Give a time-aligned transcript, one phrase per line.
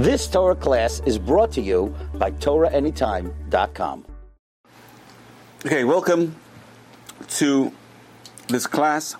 [0.00, 4.06] This Torah class is brought to you by TorahAnytime.com.
[5.66, 6.36] Okay, welcome
[7.28, 7.70] to
[8.48, 9.16] this class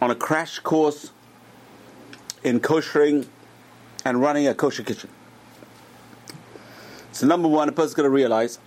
[0.00, 1.12] on a crash course
[2.44, 3.26] in koshering
[4.06, 5.10] and running a kosher kitchen.
[7.12, 8.58] So, number one, a person's going to realize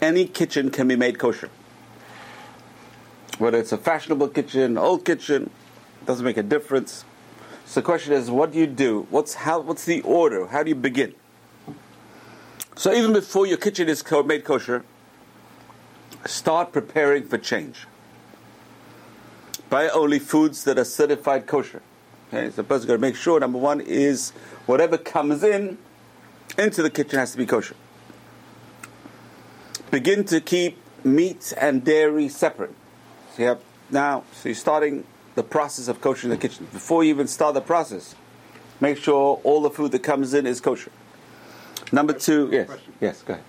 [0.00, 1.50] any kitchen can be made kosher.
[3.38, 5.50] Whether it's a fashionable kitchen, old kitchen,
[6.06, 7.04] doesn't make a difference.
[7.68, 9.06] So the question is, what do you do?
[9.10, 9.60] What's how?
[9.60, 10.46] What's the order?
[10.46, 11.14] How do you begin?
[12.76, 14.84] So even before your kitchen is made kosher,
[16.24, 17.86] start preparing for change.
[19.68, 21.82] Buy only foods that are certified kosher.
[22.28, 23.38] Okay, so person's got to make sure.
[23.38, 24.30] Number one is
[24.64, 25.76] whatever comes in
[26.56, 27.76] into the kitchen has to be kosher.
[29.90, 32.74] Begin to keep meat and dairy separate.
[33.34, 33.60] So you have
[33.90, 35.04] now, so you're starting
[35.38, 36.66] the process of kosher in the kitchen.
[36.72, 38.16] Before you even start the process,
[38.80, 40.90] make sure all the food that comes in is kosher.
[41.92, 42.92] Number two, yes, Question.
[43.00, 43.44] yes, go ahead.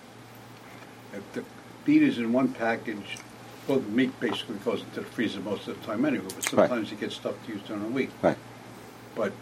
[1.13, 1.43] If the
[1.87, 3.17] meat is in one package,
[3.67, 6.91] well, the meat basically goes into the freezer most of the time anyway, but sometimes
[6.91, 8.11] you get stuff to use during the week.
[8.21, 8.37] Right.
[9.15, 9.33] But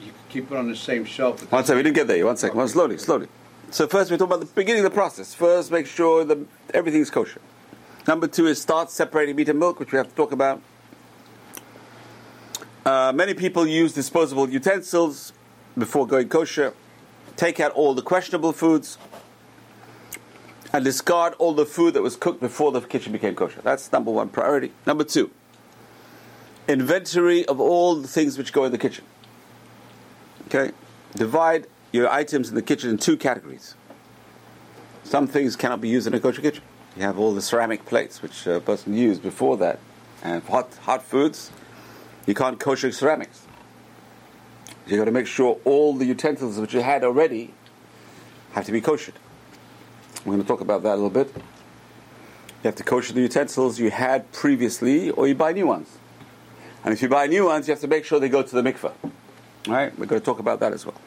[0.00, 1.50] you can keep it on the same shelf.
[1.50, 2.24] One second, we didn't get there.
[2.24, 2.56] One second.
[2.56, 3.26] One, slowly, slowly.
[3.70, 5.34] So first, we talk about the beginning of the process.
[5.34, 6.38] First, make sure that
[6.72, 7.40] everything's kosher.
[8.06, 10.60] Number two is start separating meat and milk, which we have to talk about.
[12.84, 15.32] Uh, many people use disposable utensils
[15.78, 16.74] before going kosher.
[17.36, 18.98] Take out all the questionable foods
[20.72, 23.60] and discard all the food that was cooked before the kitchen became kosher.
[23.62, 24.72] That's number one priority.
[24.86, 25.30] Number two,
[26.66, 29.04] inventory of all the things which go in the kitchen.
[30.48, 30.72] Okay?
[31.14, 33.74] Divide your items in the kitchen in two categories.
[35.04, 36.64] Some things cannot be used in a kosher kitchen.
[36.96, 39.78] You have all the ceramic plates which a person used before that,
[40.22, 41.50] and hot hot foods.
[42.26, 43.46] You can't kosher ceramics.
[44.86, 47.52] You've got to make sure all the utensils which you had already
[48.52, 49.14] have to be koshered.
[50.24, 51.32] We're going to talk about that a little bit.
[51.34, 55.98] You have to kosher the utensils you had previously, or you buy new ones.
[56.84, 58.62] And if you buy new ones, you have to make sure they go to the
[58.62, 58.92] mikveh.
[59.68, 61.00] All right, we're going to talk about that as well.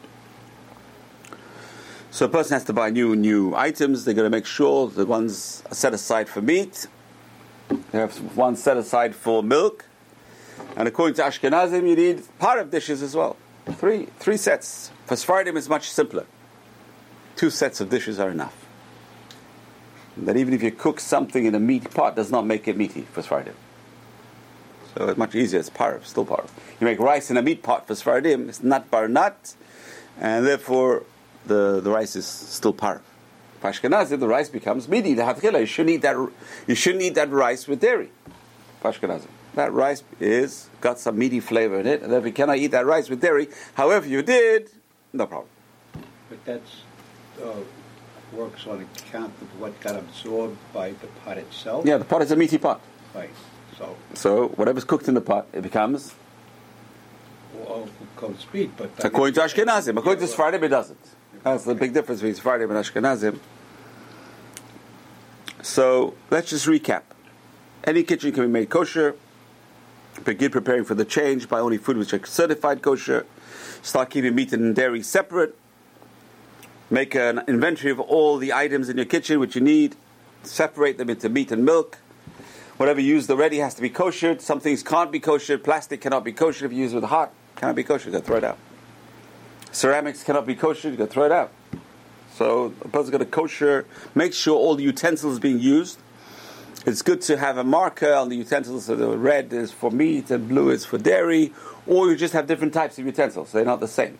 [2.10, 4.04] So a person has to buy new new items.
[4.04, 6.86] They're going to make sure the ones are set aside for meat.
[7.68, 9.84] They have one set aside for milk.
[10.76, 13.36] And according to Ashkenazim, you need part of dishes as well.
[13.66, 14.92] Three three sets.
[15.06, 16.26] For Sephardim, it's much simpler.
[17.34, 18.54] Two sets of dishes are enough.
[20.16, 23.02] That even if you cook something in a meat pot, does not make it meaty
[23.02, 23.54] for Sephardim.
[24.94, 25.60] So it's much easier.
[25.60, 26.48] It's parv, still parv.
[26.80, 29.54] You make rice in a meat pot for Sephardim, it's not bar nut,
[30.18, 31.04] and therefore
[31.44, 33.00] the, the rice is still parv.
[33.60, 35.14] For Ashkenazim, the rice becomes meaty.
[35.14, 36.30] The you shouldn't eat that.
[36.66, 38.10] You shouldn't eat that rice with dairy.
[38.80, 42.58] For Ashkenazim, that rice is got some meaty flavor in it, and therefore you cannot
[42.58, 43.48] eat that rice with dairy.
[43.74, 44.70] However, you did,
[45.12, 45.50] no problem.
[46.28, 46.82] But that's,
[47.42, 47.52] uh,
[48.32, 51.86] works on account of what got absorbed by the pot itself.
[51.86, 52.80] Yeah, the pot is a meaty pot.
[53.14, 53.30] Right,
[53.78, 56.14] so, So whatever's cooked in the pot, it becomes.
[57.54, 58.90] well, cold speed, but.
[59.04, 60.98] According to Ashkenazim, according to Yeah, Sephardim, it doesn't.
[61.42, 63.38] That's the big difference between Sephardim and Ashkenazim.
[65.62, 67.02] So let's just recap.
[67.84, 69.14] Any kitchen can be made kosher.
[70.24, 71.48] Begin preparing for the change.
[71.48, 73.26] by only food which are certified kosher.
[73.82, 75.56] Start keeping meat and dairy separate.
[76.90, 79.96] Make an inventory of all the items in your kitchen which you need.
[80.42, 81.98] Separate them into meat and milk.
[82.76, 84.38] Whatever you used already has to be kosher.
[84.38, 85.58] Some things can't be kosher.
[85.58, 87.32] Plastic cannot be kosher if you use it with hot.
[87.56, 88.06] Cannot be kosher.
[88.06, 88.58] You got to throw it out.
[89.72, 90.90] Ceramics cannot be kosher.
[90.90, 91.52] You got to throw it out.
[92.34, 93.86] So a person's got to kosher.
[94.14, 95.98] Make sure all the utensils being used.
[96.86, 98.84] It's good to have a marker on the utensils.
[98.84, 101.52] So the red is for meat and blue is for dairy,
[101.84, 103.50] or you just have different types of utensils.
[103.50, 104.18] They're not the same.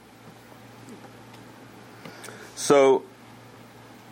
[2.56, 3.04] So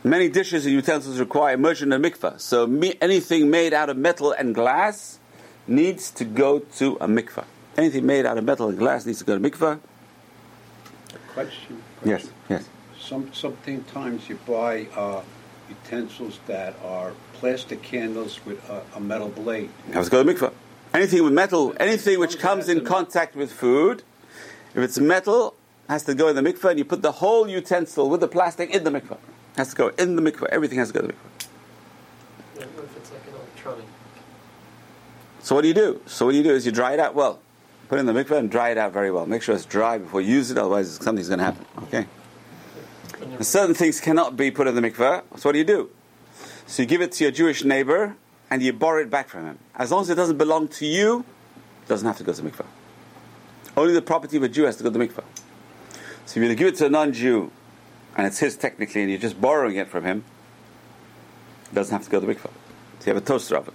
[0.04, 2.40] many dishes and utensils require immersion in a mikveh.
[2.40, 5.18] So me, anything made out of metal and glass
[5.66, 7.44] needs to go to a mikveh.
[7.76, 9.80] Anything made out of metal and glass needs to go to mikveh.
[11.32, 11.82] Question.
[12.04, 12.68] Yes, yes.
[13.00, 15.22] Some, sometimes you buy uh,
[15.68, 19.70] utensils that are plastic candles with a, a metal blade.
[19.92, 20.52] Has to go to mikveh.
[20.92, 24.02] Anything with metal, anything which comes in contact with food,
[24.74, 25.54] if it's metal,
[25.88, 28.70] has to go in the mikveh, and you put the whole utensil with the plastic
[28.70, 29.18] in the mikveh.
[29.56, 30.46] Has to go in the mikveh.
[30.50, 31.46] Everything has to go to the mikveh.
[32.58, 33.84] Yeah, what if it's like an electronic?
[35.40, 36.00] So what do you do?
[36.06, 37.40] So what do you do is you dry it out well.
[37.88, 39.26] Put it in the mikveh and dry it out very well.
[39.26, 41.66] Make sure it's dry before you use it, otherwise something's going to happen.
[41.84, 42.06] Okay.
[43.40, 45.22] Certain things cannot be put in the mikveh.
[45.36, 45.90] So what do you do?
[46.66, 48.16] So you give it to your Jewish neighbor
[48.50, 49.58] and you borrow it back from him.
[49.74, 51.24] As long as it doesn't belong to you,
[51.82, 52.66] it doesn't have to go to the mikveh.
[53.76, 55.24] Only the property of a Jew has to go to the mikveh.
[56.26, 57.50] So if you give it to a non-Jew,
[58.16, 60.24] and it's his technically, and you're just borrowing it from him,
[61.70, 62.50] it doesn't have to go to the mikvah.
[63.00, 63.74] So you have a toaster oven.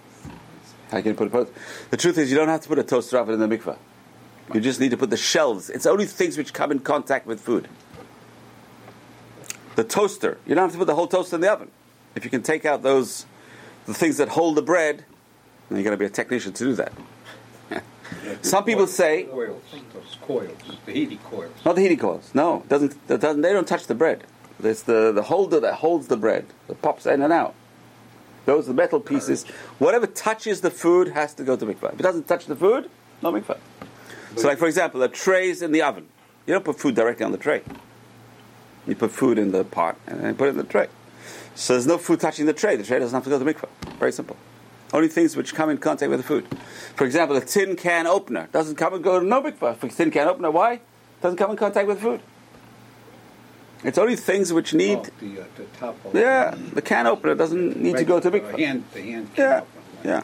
[0.90, 1.54] How can you put a toaster?
[1.92, 3.78] The truth is, you don't have to put a toaster oven in the mikvah.
[4.54, 5.70] You just need to put the shelves.
[5.70, 7.68] It's only things which come in contact with food.
[9.76, 11.72] The toaster, you don't have to put the whole toaster in the oven.
[12.16, 13.26] If you can take out those,
[13.86, 15.06] the things that hold the bread,
[15.70, 16.92] then you're going to be a technician to do that.
[18.42, 19.62] Some people say, Coils,
[19.94, 21.52] those coils, the heating coils.
[21.64, 22.32] not the heating coils.
[22.34, 23.42] No, it doesn't, doesn't.
[23.42, 24.24] They don't touch the bread.
[24.62, 27.54] It's the, the holder that holds the bread that pops in and out.
[28.46, 29.46] Those are the metal pieces.
[29.78, 31.94] Whatever touches the food has to go to mikvah.
[31.94, 32.90] If it doesn't touch the food,
[33.22, 33.60] no mikvah.
[34.36, 36.08] So, like for example, the tray's in the oven.
[36.46, 37.62] You don't put food directly on the tray.
[38.88, 40.88] You put food in the pot and then put it in the tray.
[41.56, 42.76] So there's no food touching the tray.
[42.76, 43.70] The tray doesn't have to go to the mikvah.
[44.00, 44.38] Very simple.
[44.94, 46.48] Only things which come in contact with the food.
[46.96, 49.76] For example, a tin can opener doesn't come and go to no mikvah.
[49.78, 50.80] For a tin can opener, why?
[51.22, 52.22] Doesn't come in contact with food.
[53.84, 54.98] It's only things which need.
[54.98, 58.40] Oh, the, uh, the top Yeah, the can opener doesn't need to go to The
[58.40, 58.58] mikvah.
[58.60, 59.30] hand, the hand.
[59.38, 60.10] Yeah, can open.
[60.10, 60.24] yeah.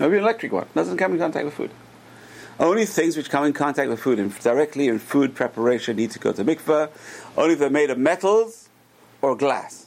[0.00, 1.70] Maybe an electric one doesn't come in contact with food.
[2.60, 6.18] Only things which come in contact with food and directly in food preparation need to
[6.18, 6.88] go to mikveh.
[7.36, 8.68] Only if they're made of metals
[9.20, 9.86] or glass.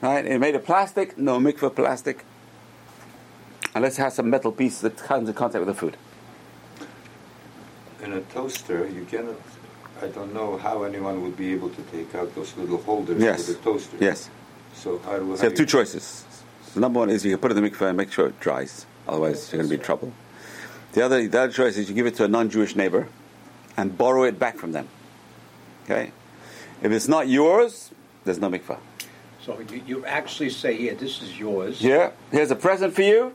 [0.00, 0.24] Right?
[0.24, 2.24] If they're made of plastic, no mikveh plastic.
[3.74, 5.96] Unless it has some metal piece that comes in contact with the food.
[8.02, 9.36] In a toaster, you cannot.
[10.00, 13.46] I don't know how anyone would be able to take out those little holders Yes.
[13.46, 13.96] for the toaster.
[14.00, 14.30] Yes.
[14.74, 16.24] So how do So you have two choices.
[16.74, 18.38] The number one is you can put it in the mikveh and make sure it
[18.38, 18.86] dries.
[19.08, 20.12] Otherwise, you're going to be in trouble.
[20.92, 23.08] The other, the other choice is you give it to a non-Jewish neighbor
[23.76, 24.88] and borrow it back from them.
[25.84, 26.12] Okay?
[26.82, 27.90] If it's not yours,
[28.24, 28.78] there's no mikveh.
[29.42, 31.82] So you, you actually say, here, this is yours.
[31.82, 33.32] Yeah, here's a present for you.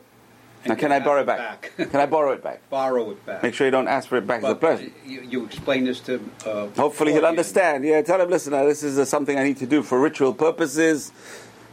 [0.64, 1.72] and Now, can I borrow it it back?
[1.78, 2.70] can I borrow it back?
[2.70, 3.44] Borrow it back.
[3.44, 4.94] Make sure you don't ask for it back as a present.
[5.06, 6.22] You, you explain this to.
[6.46, 7.84] Uh, Hopefully he'll understand.
[7.84, 10.34] Yeah, tell him, listen, uh, this is uh, something I need to do for ritual
[10.34, 11.12] purposes.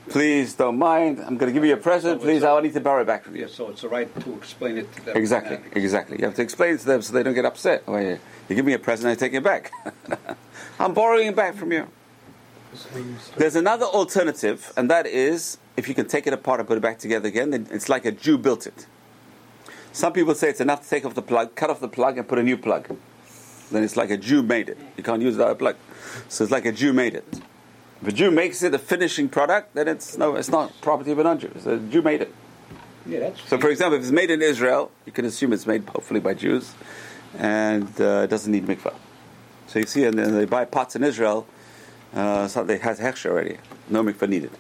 [0.08, 1.20] Please don't mind.
[1.20, 2.20] I'm going to give you a present.
[2.20, 3.42] So Please, I need to borrow it back from you.
[3.42, 5.16] Yeah, so it's the right to explain it to them.
[5.16, 6.18] Exactly, exactly.
[6.18, 7.86] You have to explain it to them so they don't get upset.
[7.86, 8.18] Well, you,
[8.48, 9.70] you give me a present, I take it back.
[10.80, 11.86] I'm borrowing it back from you.
[13.36, 16.80] There's another alternative, and that is if you can take it apart and put it
[16.80, 18.86] back together again, then it's like a Jew built it.
[19.92, 22.26] Some people say it's enough to take off the plug, cut off the plug, and
[22.26, 22.96] put a new plug.
[23.70, 24.78] Then it's like a Jew made it.
[24.96, 25.76] You can't use that plug.
[26.30, 27.28] So it's like a Jew made it.
[28.00, 31.18] If a Jew makes it a finishing product, then it's no, it's not property of
[31.18, 31.52] a non-Jew.
[31.62, 32.32] So a Jew made it.
[33.04, 33.46] Yeah, that's.
[33.48, 36.32] So, for example, if it's made in Israel, you can assume it's made hopefully by
[36.32, 36.72] Jews,
[37.36, 38.94] and uh, it doesn't need mikvah.
[39.70, 41.46] So you see, and then they buy pots in Israel,
[42.12, 43.58] uh, so they has hechsher already,
[43.88, 44.50] no mikvah needed.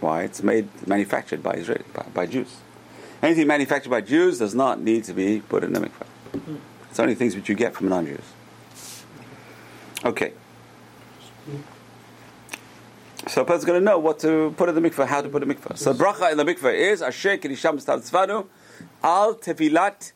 [0.00, 0.22] Why?
[0.22, 2.56] It's made, manufactured by Israel, by, by Jews.
[3.22, 6.58] Anything manufactured by Jews does not need to be put in the mikvah.
[6.88, 8.24] It's only things which you get from non-Jews.
[10.06, 10.32] Okay.
[13.26, 15.42] So a person's going to know what to put in the mikveh, how to put
[15.42, 15.76] in the mikveh.
[15.76, 18.46] So bracha in the mikveh is Asher Kedisham Tzvanu
[19.02, 20.12] Al Tevilat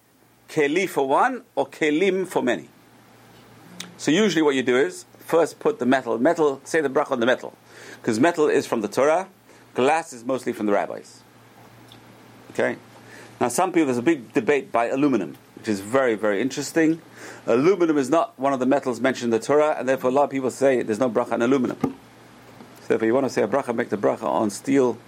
[0.49, 2.71] Keli for one or Kelim for many.
[3.97, 7.21] So usually what you do is first put the metal, metal, say the bracha on
[7.21, 7.57] the metal.
[8.01, 9.29] Because metal is from the Torah,
[9.75, 11.23] glass is mostly from the rabbis.
[12.51, 12.77] Okay?
[13.41, 17.01] Now some people, there's a big debate by aluminum, which is very, very interesting.
[17.47, 20.25] Aluminum is not one of the metals mentioned in the Torah, and therefore a lot
[20.25, 21.79] of people say there's no bracha on aluminum.
[22.83, 24.99] So therefore you want to say a bracha, make the bracha on steel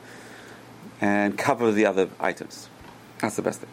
[1.00, 2.68] and cover the other items.
[3.18, 3.70] That's the best thing.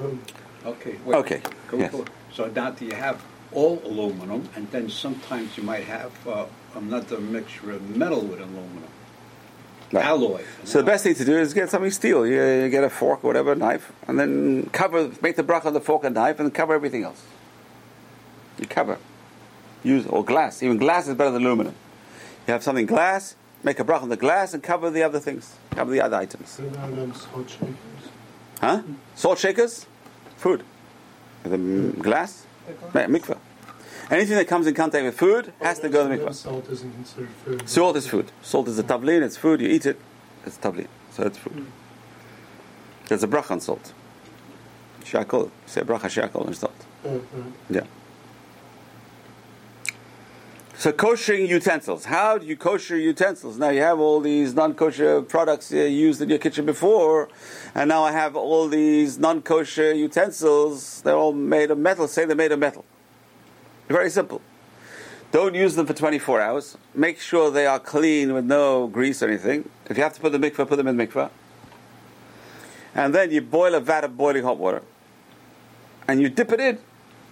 [0.00, 0.20] Um,
[0.66, 0.96] okay.
[1.04, 1.16] wait.
[1.16, 1.90] Okay, Go yes.
[1.92, 2.04] for-
[2.36, 7.18] So now do you have all aluminum, and then sometimes you might have uh, another
[7.18, 8.84] mixture of metal with aluminum,
[9.90, 10.04] Right.
[10.04, 10.42] alloy.
[10.64, 12.26] So the best thing to do is get something steel.
[12.26, 15.72] You, you get a fork or whatever, knife, and then cover, make the bracha on
[15.72, 17.24] the fork and knife, and cover everything else.
[18.58, 18.98] You cover.
[19.82, 20.62] Use or glass.
[20.62, 21.74] Even glass is better than aluminum.
[22.46, 25.54] You have something glass, make a bracha on the glass, and cover the other things.
[25.70, 26.60] Cover the other items.
[28.60, 28.82] Huh?
[29.14, 29.86] Salt shakers,
[30.36, 30.62] food.
[31.50, 32.46] The glass,
[32.92, 33.38] mikveh.
[34.10, 36.34] Anything that comes in contact with food has to go to the mikveh.
[36.34, 37.68] Salt isn't considered food.
[37.68, 38.30] Salt is food.
[38.42, 39.98] Salt is a tavlin, it's food, you eat it,
[40.44, 40.86] it's tavlin.
[41.12, 41.66] So it's food.
[43.08, 43.92] There's a bracha on salt.
[45.04, 46.84] Shakol, say bracha shakol on salt.
[47.04, 47.18] Uh,
[47.70, 47.82] Yeah.
[50.78, 52.04] So koshering utensils.
[52.04, 53.56] How do you kosher utensils?
[53.56, 57.30] Now you have all these non-kosher products uh, used in your kitchen before,
[57.74, 61.00] and now I have all these non-kosher utensils.
[61.00, 62.06] They're all made of metal.
[62.08, 62.84] Say they're made of metal.
[63.88, 64.42] Very simple.
[65.32, 66.76] Don't use them for 24 hours.
[66.94, 69.70] Make sure they are clean with no grease or anything.
[69.88, 71.30] If you have to put them in mikveh, put them in mikveh.
[72.94, 74.82] And then you boil a vat of boiling hot water.
[76.06, 76.78] And you dip it in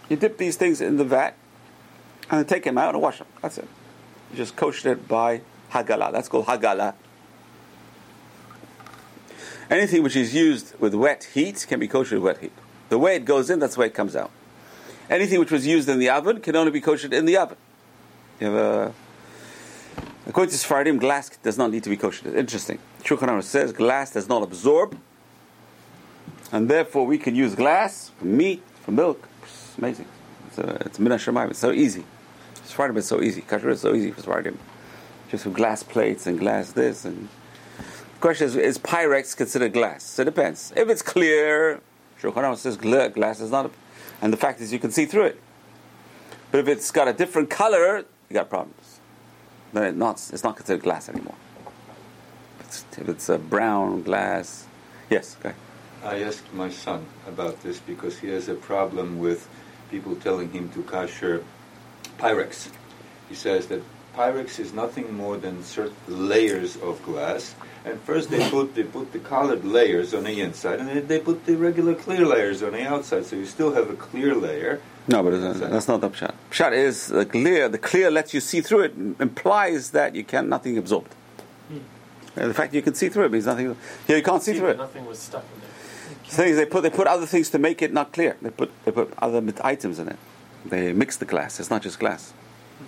[0.08, 1.34] You dip these things in the vat,
[2.30, 3.26] and then take him out and wash him.
[3.42, 3.68] That's it.
[4.30, 6.12] You just kosher it by hagala.
[6.12, 6.94] That's called hagala.
[9.70, 12.52] Anything which is used with wet heat can be kosher with wet heat.
[12.90, 14.30] The way it goes in, that's the way it comes out.
[15.08, 17.56] Anything which was used in the oven can only be kosher in the oven.
[18.40, 18.94] You have a,
[20.26, 22.36] according to Sephardim, glass does not need to be kosher.
[22.36, 22.78] Interesting.
[23.02, 24.98] Shulchan says glass does not absorb,
[26.52, 29.28] and therefore we can use glass for meat, for milk.
[29.42, 30.06] It's amazing.
[30.48, 31.50] It's, a, it's min hashamayim.
[31.50, 32.04] It's so easy.
[32.64, 33.42] Sephardim is so easy.
[33.42, 34.58] Kasher is so easy for Sephardim.
[35.30, 37.28] Just with glass plates and glass this and.
[37.78, 40.18] The question is: Is Pyrex considered glass?
[40.18, 40.72] It depends.
[40.76, 41.80] If it's clear,
[42.20, 43.70] Shulchan Aruch says glass is not, a,
[44.22, 45.40] and the fact is you can see through it.
[46.50, 49.00] But if it's got a different color, you got problems.
[49.72, 51.34] Then it not, it's not considered glass anymore.
[52.60, 54.66] It's, if it's a brown glass,
[55.10, 55.54] yes, okay.
[56.02, 59.48] I asked my son about this because he has a problem with
[59.90, 61.42] people telling him to kasher
[62.18, 62.70] Pyrex.
[63.28, 63.82] He says that
[64.14, 67.54] Pyrex is nothing more than certain layers of glass,
[67.84, 71.18] and first they put they put the colored layers on the inside, and then they
[71.18, 73.26] put the regular clear layers on the outside.
[73.26, 74.80] So you still have a clear layer.
[75.08, 76.34] No, but it's, uh, that's not the pshat.
[76.50, 77.68] Pshat is the clear.
[77.68, 78.94] The clear lets you see through it.
[79.20, 81.14] Implies that you can nothing absorbed.
[82.36, 83.76] And the fact you can see through it means nothing.
[84.06, 84.76] Here you can't see through it.
[84.76, 85.70] Nothing was stuck in there.
[86.24, 88.36] The thing is, they put they put other things to make it not clear.
[88.42, 90.16] They put they put other items in it.
[90.64, 91.60] They mix the glass.
[91.60, 92.32] It's not just glass.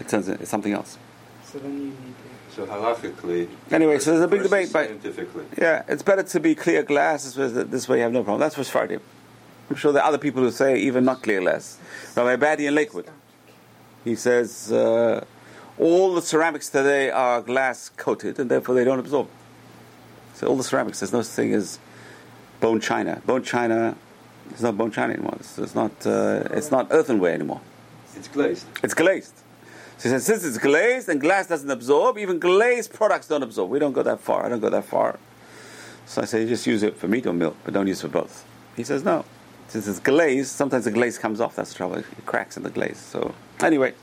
[0.00, 0.99] It turns it's something else.
[1.45, 2.54] So then you need to.
[2.54, 3.49] So halachically.
[3.71, 5.45] Anyway, so there's a big debate, but- scientifically.
[5.59, 7.25] Yeah, it's better to be clear glass.
[7.25, 8.40] This way, this way you have no problem.
[8.40, 9.00] That's for Sephardim.
[9.68, 11.78] I'm sure there are other people who say even not clear glass.
[12.16, 13.11] Rabbi Abadi in Lakewood,
[14.04, 15.25] he says uh,
[15.78, 19.28] all the ceramics today are glass coated and therefore they don't absorb.
[20.35, 21.78] So all the ceramics, there's no such thing as
[22.61, 23.21] bone china.
[23.26, 23.97] Bone china,
[24.50, 25.37] it's not bone china anymore.
[25.41, 25.93] It's, it's not.
[26.07, 27.61] Uh, it's not earthenware anymore.
[28.17, 28.67] It's glazed.
[28.83, 29.35] It's glazed.
[29.99, 33.71] So he says, since it's glazed and glass doesn't absorb, even glazed products don't absorb.
[33.71, 34.45] We don't go that far.
[34.45, 35.19] I don't go that far.
[36.07, 38.09] So I say, you just use it for meat or milk, but don't use it
[38.09, 38.45] for both.
[38.76, 39.25] He says, no.
[39.69, 41.57] Since it's glazed, sometimes the glaze comes off.
[41.57, 41.97] That's the trouble.
[41.97, 42.99] It cracks in the glaze.
[42.99, 43.95] So anyway,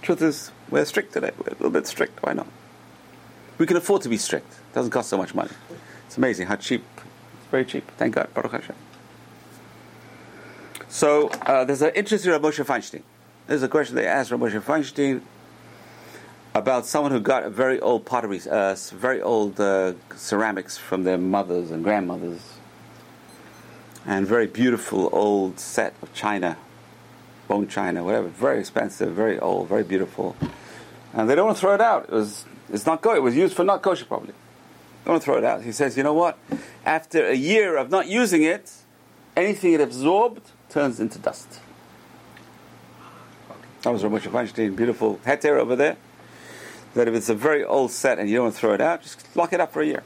[0.00, 1.32] truth is, we're strict today.
[1.38, 2.22] We're a little bit strict.
[2.22, 2.46] Why not?
[3.58, 4.52] We can afford to be strict.
[4.52, 5.50] It doesn't cost so much money.
[6.06, 6.84] It's amazing how cheap.
[6.96, 7.90] It's very cheap.
[7.98, 8.32] Thank God.
[8.32, 8.76] Baruch Hashem.
[10.90, 13.02] So uh, there's an interesting Rav Moshe Feinstein.
[13.46, 15.22] There's a question they asked Rav Moshe Feinstein
[16.52, 21.16] about someone who got a very old pottery, uh, very old uh, ceramics from their
[21.16, 22.42] mothers and grandmothers,
[24.04, 26.56] and very beautiful old set of china,
[27.46, 30.34] bone china, whatever, very expensive, very old, very beautiful,
[31.12, 32.06] and they don't want to throw it out.
[32.06, 33.14] It was, it's not go.
[33.14, 34.34] It was used for not kosher, probably.
[35.04, 35.62] They Don't throw it out.
[35.62, 36.36] He says, you know what?
[36.84, 38.72] After a year of not using it,
[39.36, 41.60] anything it absorbed turns into dust.
[43.82, 45.96] That was Rav Moshe Feinstein, beautiful heter over there.
[46.94, 49.02] That if it's a very old set and you don't want to throw it out,
[49.02, 50.02] just lock it up for a year.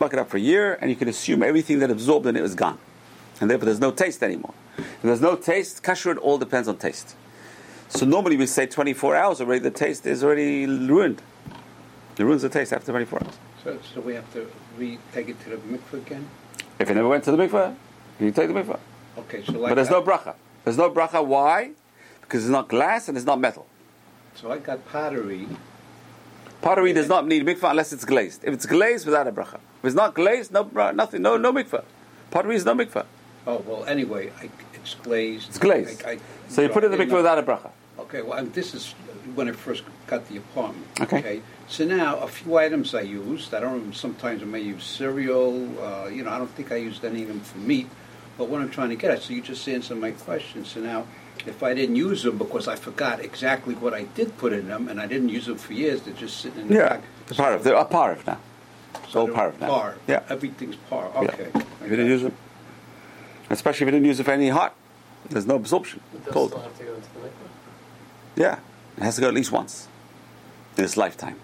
[0.00, 2.42] Lock it up for a year, and you can assume everything that absorbed in it
[2.42, 2.78] is gone.
[3.40, 4.54] And therefore, there's no taste anymore.
[4.78, 7.16] If there's no taste, kasher, it all depends on taste.
[7.88, 11.22] So normally we say 24 hours already, the taste is already ruined.
[12.18, 13.34] It ruins the taste after 24 hours.
[13.62, 16.28] So, so we have to re-take it to the mikveh again?
[16.78, 17.74] If you never went to the mikveh,
[18.20, 18.78] you take the mikveh.
[19.18, 19.70] Okay, so like.
[19.70, 20.34] but there's no bracha.
[20.64, 21.24] There's no bracha.
[21.24, 21.70] Why?
[22.22, 23.66] Because it's not glass and it's not metal.
[24.34, 25.46] So I got pottery,
[26.60, 28.42] Pottery does not need mikvah unless it's glazed.
[28.44, 29.54] If it's glazed, without a bracha.
[29.54, 31.84] If it's not glazed, no bra- nothing, no no mikvah.
[32.30, 33.06] Pottery is no mikvah.
[33.46, 35.48] oh, well, anyway, I, it's glazed.
[35.50, 36.04] It's glazed.
[36.04, 36.18] I- I-
[36.48, 37.70] So you put it in the mikvah without a bracha.
[37.98, 38.92] Okay, well, and this is
[39.34, 40.86] when I first got the apartment.
[41.00, 41.40] Okay.
[41.68, 43.52] So now, a few items I used.
[43.54, 43.94] I don't.
[43.94, 45.68] Sometimes I may use cereal.
[45.80, 47.88] Uh, you know, I don't think I used any of them for meat.
[48.38, 50.64] But what I'm trying to get at, so you just answered my question.
[50.64, 51.06] So now,
[51.46, 54.88] if I didn't use them because I forgot exactly what I did put in them,
[54.88, 57.02] and I didn't use them for years, they're just sitting in the Yeah, back.
[57.26, 57.62] the parv.
[57.62, 58.38] They're a parv now.
[59.08, 59.68] So all they're parv now.
[59.68, 59.96] Par.
[60.06, 60.22] Yeah.
[60.28, 61.10] Everything's par.
[61.14, 61.20] Yeah.
[61.22, 61.50] Okay.
[61.54, 62.32] If you didn't use it,
[63.50, 64.74] especially if you didn't use it for any hot,
[65.30, 66.00] there's no absorption.
[66.14, 66.50] It does Cold.
[66.50, 67.30] still have to go into the mikveh.
[68.36, 68.58] Yeah,
[68.96, 69.88] it has to go at least once
[70.76, 71.36] in its lifetime.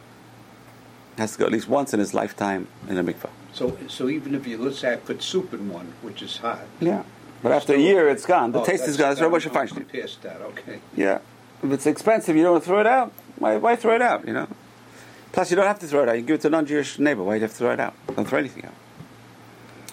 [1.17, 3.31] It has to go at least once in its lifetime in a mikvah.
[3.53, 6.61] So, so even if you let's say I put soup in one, which is hot.
[6.81, 7.03] Yeah.
[7.43, 8.53] But after a year, it's gone.
[8.53, 9.11] The Oh, taste is gone.
[9.11, 9.89] That's Rabbi Feinstein.
[9.89, 10.81] Past that, okay.
[10.97, 11.19] Yeah.
[11.63, 13.13] If it's expensive, you don't want to throw it out.
[13.39, 14.47] Why, why throw it out, you know?
[15.33, 16.17] Plus, you don't have to throw it out.
[16.17, 17.23] You give it to a non-Jewish neighbor.
[17.25, 17.95] Why do you have to throw it out?
[18.15, 18.75] Don't throw anything out.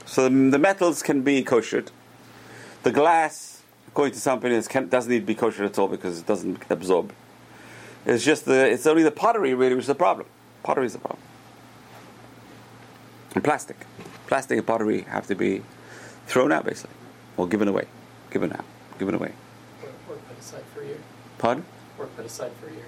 [0.06, 1.90] So the, the metals can be koshered.
[2.84, 6.20] The glass, according to some opinions, can, doesn't need to be koshered at all because
[6.20, 7.14] it doesn't absorb.
[8.06, 10.28] It's just the, it's only the pottery really which is the problem.
[10.64, 11.22] Pottery is the problem.
[13.36, 13.78] And plastic.
[14.28, 15.64] Plastic and pottery have to be
[16.28, 16.96] thrown out basically.
[17.38, 17.86] Or given away.
[18.32, 18.66] Given out.
[18.98, 19.34] Given away.
[19.82, 20.98] Or, or put aside for a year.
[21.38, 21.66] Pardon?
[21.98, 22.86] Or put aside for a year.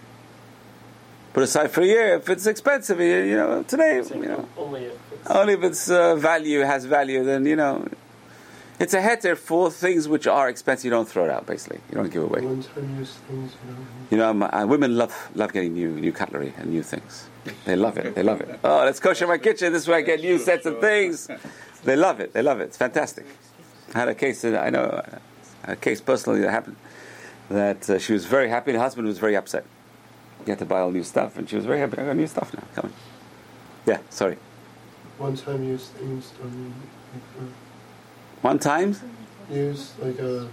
[1.34, 3.00] Put aside for a year if it's expensive.
[3.00, 7.24] You, know, today, you know, only if it's only if it's uh, value has value.
[7.24, 7.88] Then you know,
[8.82, 10.86] it's a heter for things which are expensive.
[10.86, 11.46] You don't throw it out.
[11.46, 12.42] Basically, you don't give away.
[12.42, 13.78] One time use things, you know.
[14.12, 17.28] You know, um, uh, women love love getting new new cutlery and new things.
[17.66, 18.16] They love it.
[18.16, 18.60] They love it.
[18.64, 19.72] Oh, let's kosher my kitchen.
[19.72, 21.30] This way I get new sets of things.
[21.84, 22.34] They love it.
[22.34, 22.66] They love it.
[22.66, 23.26] It's fantastic.
[23.94, 24.42] I had a case.
[24.42, 25.20] That I know uh,
[25.64, 26.76] a case personally that happened
[27.50, 28.72] that uh, she was very happy.
[28.72, 29.66] and Her husband was very upset.
[30.46, 31.98] He had to buy all new stuff, and she was very happy.
[32.00, 32.64] I got new stuff now.
[32.76, 32.94] Come on.
[33.86, 34.00] Yeah.
[34.10, 34.38] Sorry.
[35.18, 36.74] One time use things, don't
[38.42, 38.96] One time?
[39.50, 40.48] use like a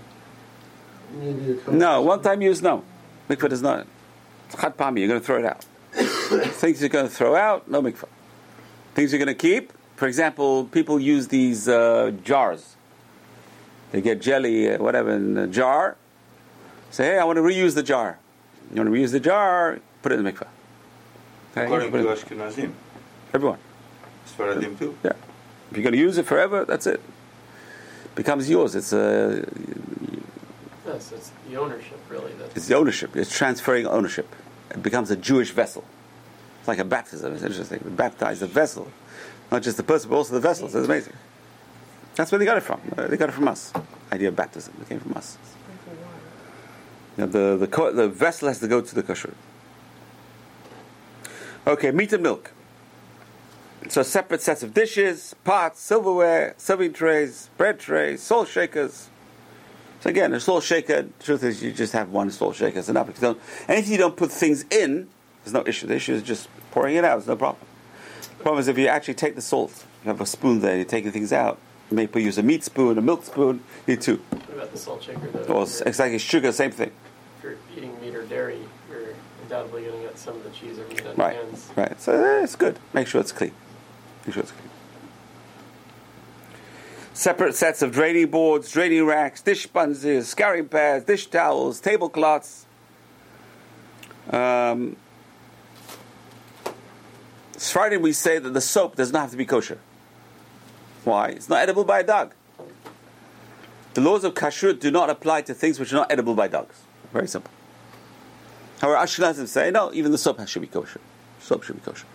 [1.14, 1.74] maybe a couple.
[1.74, 2.02] No.
[2.02, 2.62] One time use.
[2.62, 2.84] No.
[3.28, 3.86] Mikvah does not.
[4.46, 5.00] It's Chad pami.
[5.00, 5.64] You're going to throw it out.
[6.54, 7.70] Things you're going to throw out.
[7.70, 8.08] No mikvah.
[8.94, 9.72] Things you're going to keep.
[9.96, 12.76] For example, people use these uh, jars.
[13.90, 15.96] They get jelly, uh, whatever, in a jar.
[16.90, 18.18] Say, hey, I want to reuse the jar.
[18.72, 19.80] You want to reuse the jar?
[20.02, 20.46] Put it in the mikvah.
[21.52, 21.64] Okay?
[21.64, 22.72] According Put to Ashkenazim,
[23.34, 23.58] everyone.
[24.26, 24.96] Sfaradim too.
[25.02, 25.12] Yeah.
[25.70, 27.00] If you're going to use it forever, that's it.
[28.18, 28.74] Becomes yours.
[28.74, 29.44] It's uh,
[30.84, 32.32] yes, it's the ownership really.
[32.32, 33.14] That's it's the ownership.
[33.14, 34.26] It's transferring ownership.
[34.72, 35.84] It becomes a Jewish vessel.
[36.58, 37.32] It's like a baptism.
[37.34, 37.80] It's interesting.
[37.84, 38.90] We baptize the vessel,
[39.52, 40.68] not just the person, but also the vessel.
[40.68, 41.12] So it's amazing.
[42.16, 42.80] That's where they got it from.
[42.96, 43.72] Uh, They got it from us.
[44.12, 44.74] Idea of baptism.
[44.82, 45.38] It came from us.
[47.16, 49.34] You know, the the the vessel has to go to the kashrut.
[51.68, 52.50] Okay, meat and milk.
[53.88, 59.08] So separate sets of dishes, pots, silverware, serving trays, bread trays, salt shakers.
[60.00, 61.02] So again, a salt shaker.
[61.02, 62.78] The truth is, you just have one salt shaker.
[62.78, 63.18] It's enough.
[63.20, 65.08] Don't, anything you don't put things in,
[65.44, 65.86] there's no issue.
[65.86, 67.16] The issue is just pouring it out.
[67.16, 67.64] There's no problem.
[68.36, 70.84] The problem is if you actually take the salt, you have a spoon there, you're
[70.84, 71.58] taking things out.
[71.90, 73.62] You may use a meat spoon, a milk spoon.
[73.86, 74.16] You need two.
[74.30, 75.62] what about the salt shaker though?
[75.62, 76.92] If it's like sugar, same thing.
[77.38, 80.78] If you're eating meat or dairy, you're undoubtedly going to get some of the cheese
[80.78, 81.70] or meat on Right, your hands.
[81.76, 82.00] right.
[82.00, 82.78] So eh, it's good.
[82.92, 83.50] Make sure it's clean.
[83.50, 84.17] Make sure it's clean.
[87.12, 92.66] Separate sets of draining boards, draining racks, dish sponges, scouring pads, dish towels, tablecloths.
[94.30, 94.96] Um,
[97.58, 99.78] Friday we say that the soap does not have to be kosher.
[101.04, 101.28] Why?
[101.28, 102.34] It's not edible by a dog.
[103.94, 106.82] The laws of kashrut do not apply to things which are not edible by dogs.
[107.12, 107.50] Very simple.
[108.80, 111.00] However, Ashkenazim say no, even the soap has should be kosher.
[111.40, 112.06] Soap should be kosher.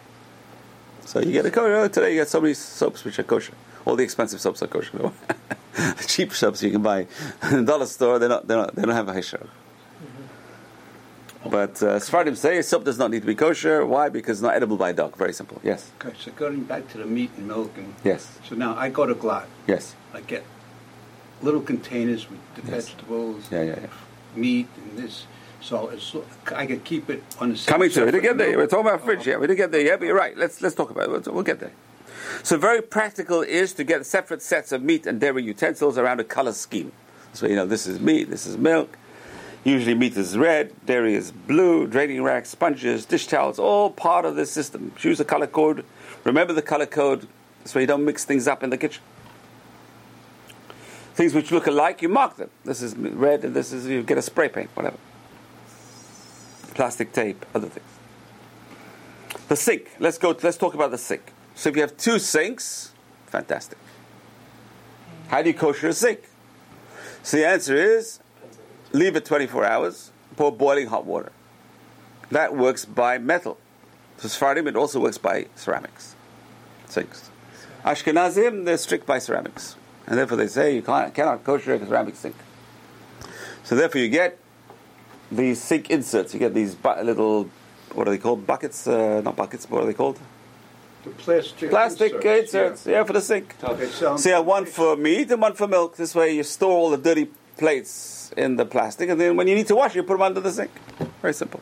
[1.05, 2.11] So you get a kosher today.
[2.13, 3.53] You get so many soaps which are kosher.
[3.85, 4.97] All the expensive soaps are kosher.
[5.73, 7.07] the cheap soaps you can buy
[7.51, 9.47] in the dollar store, they're not, they're not, they don't have a hechsher.
[11.45, 13.85] But uh, Sfardim say soap does not need to be kosher.
[13.85, 14.07] Why?
[14.07, 15.17] Because it's not edible by a dog.
[15.17, 15.59] Very simple.
[15.61, 15.91] Yes.
[16.01, 18.39] Okay, so going back to the meat and milk, and Yes.
[18.47, 19.45] so now I go to Glot.
[19.67, 19.93] Yes.
[20.13, 20.45] I get
[21.41, 22.87] little containers with the Yes.
[22.87, 23.87] vegetables, Yeah, yeah, yeah.
[24.37, 25.25] meat, and this.
[25.63, 26.13] So it's,
[26.53, 28.05] I could keep it on the same Coming to it.
[28.05, 28.57] We didn't get there.
[28.57, 29.25] We're talking about fridge.
[29.25, 30.37] Yeah, we didn't get there yet, but you're right.
[30.37, 31.09] Let's let's talk about it.
[31.09, 31.71] We'll, we'll get there.
[32.43, 36.25] So very practical is to get separate sets of meat and dairy utensils around a
[36.25, 36.91] color scheme.
[37.31, 38.97] So you know this is meat, this is milk.
[39.63, 44.35] Usually meat is red, dairy is blue, draining racks, sponges, dish towels, all part of
[44.35, 44.91] this system.
[44.97, 45.85] Choose a color code.
[46.25, 47.29] Remember the color code
[47.63, 49.01] so you don't mix things up in the kitchen.
[51.13, 52.49] Things which look alike, you mark them.
[52.65, 54.97] This is red and this is, you get a spray paint, whatever.
[56.73, 57.85] Plastic tape, other things.
[59.47, 59.91] The sink.
[59.99, 60.35] Let's go.
[60.41, 61.31] Let's talk about the sink.
[61.55, 62.91] So if you have two sinks,
[63.27, 63.77] fantastic.
[65.27, 66.21] How do you kosher a sink?
[67.21, 68.19] So the answer is
[68.91, 71.31] leave it 24 hours, pour boiling hot water.
[72.31, 73.57] That works by metal.
[74.17, 76.15] So Sfardim, it also works by ceramics,
[76.87, 77.29] sinks.
[77.83, 79.75] Ashkenazim, they're strict by ceramics.
[80.07, 82.35] And therefore they say you cannot kosher a ceramic sink.
[83.63, 84.39] So therefore you get
[85.35, 86.33] these sink inserts.
[86.33, 87.49] You get these bu- little,
[87.93, 88.45] what are they called?
[88.47, 88.87] Buckets?
[88.87, 90.19] Uh, not buckets, but what are they called?
[91.03, 93.55] The plastic Plastic inserts, inserts, yeah, for the sink.
[93.61, 95.97] Okay, so So you have one for meat and one for milk.
[95.97, 99.55] This way you store all the dirty plates in the plastic, and then when you
[99.55, 100.71] need to wash, you put them under the sink.
[101.21, 101.59] Very simple.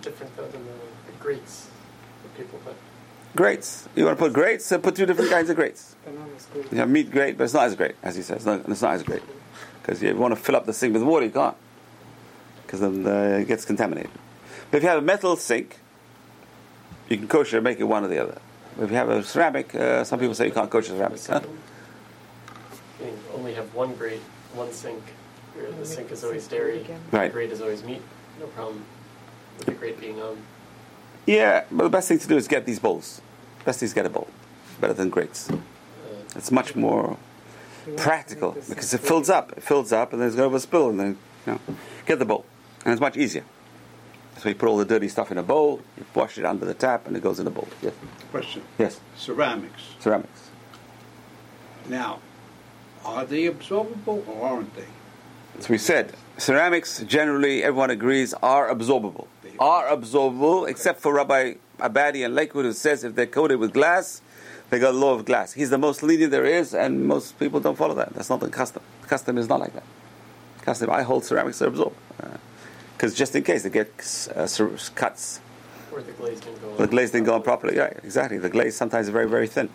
[0.00, 1.68] different though than the, the grates
[2.22, 2.74] that people put.
[3.36, 3.86] Grates.
[3.96, 4.64] You want to put grates?
[4.64, 5.94] So put two different kinds of grates.
[6.04, 6.46] Bananas.
[6.72, 8.36] You have meat grate, but it's not as great, as he says.
[8.36, 9.22] It's not, it's not as great.
[9.82, 11.56] Because you want to fill up the sink with water, you can't.
[12.66, 14.10] Because then uh, it gets contaminated.
[14.70, 15.78] But if you have a metal sink,
[17.08, 18.38] you can kosher, and make it one or the other.
[18.80, 21.18] If you have a ceramic, uh, some people say you can't kosher The ceramic.
[21.18, 21.40] Huh?
[21.40, 21.58] second,
[23.00, 24.20] meaning only have one grade,
[24.54, 25.02] one sink.
[25.78, 27.28] The sink is always dairy, Right.
[27.28, 28.02] the grate is always meat.
[28.40, 28.84] No problem
[29.58, 30.38] with the grade being on.
[31.26, 33.20] Yeah, but the best thing to do is get these bowls.
[33.64, 34.26] Best thing is get a bowl.
[34.80, 35.48] Better than grates.
[35.48, 35.56] Uh,
[36.34, 37.16] It's much more
[37.96, 39.52] practical because it fills up.
[39.56, 41.60] It fills up and then it's going to spill and then, you know,
[42.06, 42.44] get the bowl.
[42.84, 43.44] And it's much easier.
[44.38, 46.74] So you put all the dirty stuff in a bowl, you wash it under the
[46.74, 47.68] tap, and it goes in the bowl.
[47.82, 47.94] Yes.
[48.30, 48.62] Question.
[48.78, 49.00] Yes.
[49.16, 49.82] Ceramics.
[50.00, 50.50] Ceramics.
[51.88, 52.20] Now,
[53.04, 54.86] are they absorbable or aren't they?
[55.60, 59.26] So we said ceramics generally everyone agrees are absorbable.
[59.60, 64.20] Are absorbable except for Rabbi Abadi and Lakewood who says if they're coated with glass,
[64.70, 65.52] they got a law of glass.
[65.52, 68.14] He's the most lenient there is, and most people don't follow that.
[68.14, 68.82] That's not the custom.
[69.02, 69.84] The custom is not like that.
[70.62, 71.96] Custom, I hold ceramics are absorbed.
[72.20, 72.38] Uh,
[72.96, 74.46] Because just in case it gets uh,
[74.94, 75.40] cuts,
[75.92, 77.76] Or the glaze didn't go the glaze didn't go on properly.
[77.76, 78.38] Yeah, exactly.
[78.38, 79.68] The glaze sometimes is very, very thin.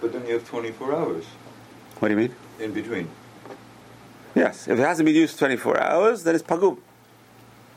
[0.00, 1.24] But then you have 24 hours
[1.98, 2.34] What do you mean?
[2.60, 3.08] in between.
[4.34, 6.78] Yes, if it hasn't been used 24 hours, then it's pagum.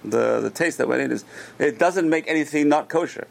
[0.03, 1.23] The, the taste that went in is,
[1.59, 3.27] it doesn't make anything not kosher.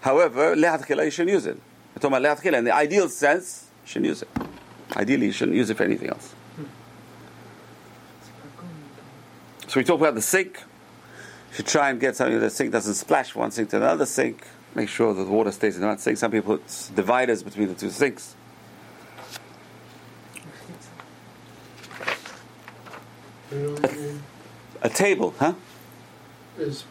[0.00, 1.56] However, le'atchila, you shouldn't use it.
[1.94, 2.58] We're talking about le'atchila.
[2.58, 4.28] In the ideal sense, you shouldn't use it.
[4.96, 6.34] Ideally, you shouldn't use it for anything else.
[9.68, 10.62] So we talk about the sink.
[11.50, 13.76] You should try and get something that the sink doesn't splash from one sink to
[13.76, 14.46] another sink.
[14.74, 16.16] Make sure that the water stays in one sink.
[16.16, 18.34] Some people put dividers between the two sinks.
[23.52, 24.22] You know what I mean?
[24.82, 25.54] A table, huh?
[26.58, 26.84] Is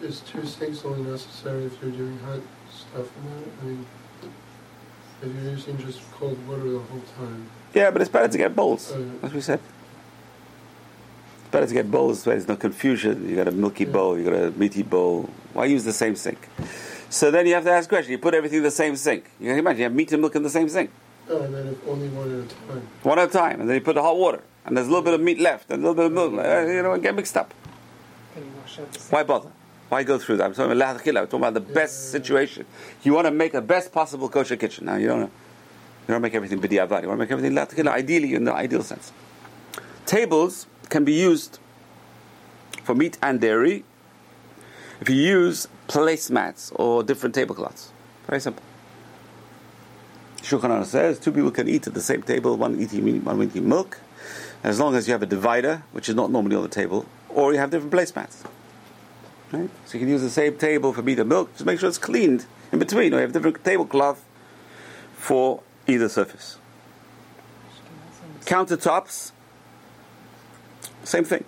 [0.00, 3.48] is two sinks only necessary if you're doing hot stuff in that?
[3.62, 3.86] I mean,
[5.22, 7.48] if you're using just cold water the whole time.
[7.74, 9.60] Yeah, but it's better to get bowls, Oh, as we said.
[11.52, 13.28] Better to get bowls where there's no confusion.
[13.28, 15.28] You got a milky bowl, you got a meaty bowl.
[15.52, 16.48] Why use the same sink?
[17.10, 18.10] So then you have to ask question.
[18.10, 19.30] You put everything in the same sink.
[19.38, 20.90] You can imagine you have meat and milk in the same sink,
[21.28, 22.88] No, and then only one at a time.
[23.02, 25.04] one at a time, and then you put the hot water, and there's a little
[25.04, 26.32] bit of meat left, and a little bit of milk.
[26.42, 27.52] uh, You know, and get mixed up.
[28.34, 29.12] Can you wash out the sink?
[29.12, 29.50] Why bother?
[29.90, 30.44] Why go through that?
[30.46, 30.96] I'm talking about.
[31.06, 32.64] I'm talking about the best situation.
[33.02, 34.86] You want to make the best possible kosher kitchen.
[34.86, 35.20] Now you don't.
[35.20, 35.28] You
[36.14, 37.02] don't make everything b'diavad.
[37.02, 37.88] You want to make everything lahachila.
[37.92, 39.12] Ideally, in the ideal sense.
[40.06, 41.58] Tables can be used
[42.82, 43.84] for meat and dairy
[45.00, 47.92] if you use placemats or different tablecloths.
[48.26, 48.62] Very simple.
[50.38, 53.40] Shulchan Aruch says two people can eat at the same table, one eating meat, one
[53.42, 53.98] eating milk,
[54.64, 57.52] as long as you have a divider, which is not normally on the table, or
[57.52, 58.44] you have different placemats.
[59.52, 59.70] Right?
[59.86, 61.98] So you can use the same table for meat and milk, just make sure it's
[61.98, 64.24] cleaned in between, or you have different tablecloth
[65.14, 66.58] for either surface.
[68.44, 69.30] Countertops,
[71.04, 71.44] same thing.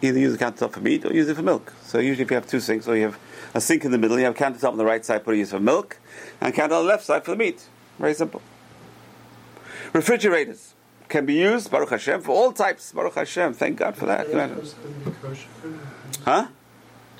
[0.00, 1.72] Either use the countertop for meat or use it for milk.
[1.82, 3.18] So usually if you have two sinks, or you have
[3.54, 5.60] a sink in the middle, you have countertop on the right side for use for
[5.60, 5.98] milk,
[6.40, 7.68] and counter on the left side for the meat.
[7.98, 8.42] Very simple.
[9.92, 10.74] Refrigerators
[11.08, 12.92] can be used, Baruch Hashem, for all types.
[12.92, 14.26] Baruch Hashem, thank God for that.
[14.26, 14.56] Can you imagine?
[14.56, 15.48] Countertops have to be kosher.
[16.24, 16.46] Huh?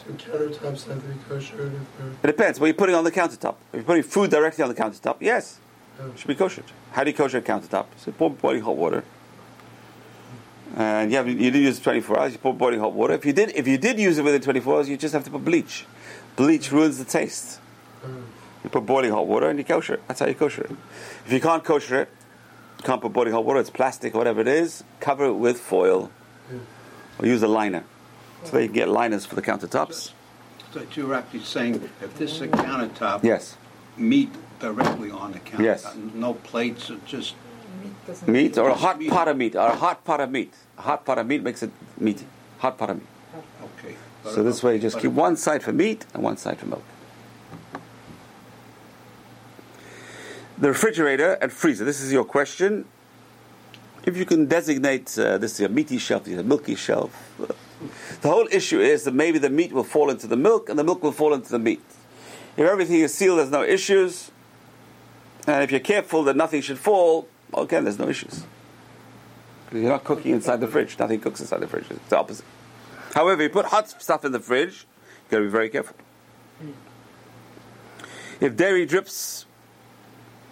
[0.08, 1.72] Countertops have to be kosher.
[2.22, 2.58] It depends.
[2.58, 3.56] What you're putting on the countertop.
[3.72, 5.58] If you're putting food directly on the countertop, yes,
[6.00, 6.08] Oh.
[6.08, 6.62] it should be kosher.
[6.92, 7.86] How do you kosher a countertop?
[7.98, 9.04] So pour boiling hot water.
[10.74, 12.32] And you, have, you did use it 24 hours.
[12.32, 13.12] You pour boiling hot water.
[13.14, 15.30] If you did, if you did use it within 24 hours, you just have to
[15.30, 15.84] put bleach.
[16.36, 17.60] Bleach ruins the taste.
[18.64, 20.02] You put boiling hot water and you kosher it.
[20.08, 20.70] That's how you kosher it.
[21.26, 22.08] If you can't kosher it,
[22.78, 23.60] you can't put boiling hot water.
[23.60, 24.82] It's plastic, whatever it is.
[25.00, 26.10] Cover it with foil,
[27.18, 27.84] or use a liner.
[28.44, 30.12] So you can get liners for the countertops.
[30.72, 33.56] So you're actually saying if this is a countertop, Yes.
[33.96, 35.94] meat directly on the countertop, Yes.
[36.14, 37.34] no plates, just
[38.02, 39.10] Meat doesn't Meat or a hot Meat.
[39.10, 40.52] pot of meat, or a hot pot of meat.
[40.78, 42.26] A hot pot of meat makes it meaty.
[42.58, 43.06] Hot pot of meat.
[43.78, 43.96] okay.
[44.24, 46.84] So this way, you just keep one side for meat and one side for milk.
[50.58, 51.84] The refrigerator and freezer.
[51.84, 52.84] This is your question.
[54.04, 57.10] If you can designate uh, this is a meaty shelf, this is a milky shelf.
[58.20, 60.84] The whole issue is that maybe the meat will fall into the milk and the
[60.84, 61.82] milk will fall into the meat.
[62.56, 64.30] If everything is sealed, there's no issues.
[65.46, 68.44] And if you're careful that nothing should fall, again, there's no issues.
[69.72, 70.98] You're not cooking inside the fridge.
[70.98, 71.86] Nothing cooks inside the fridge.
[71.90, 72.44] It's the opposite.
[73.14, 74.86] However, you put hot stuff in the fridge,
[75.26, 75.96] you got to be very careful.
[76.60, 76.72] Hmm.
[78.40, 79.46] If dairy drips,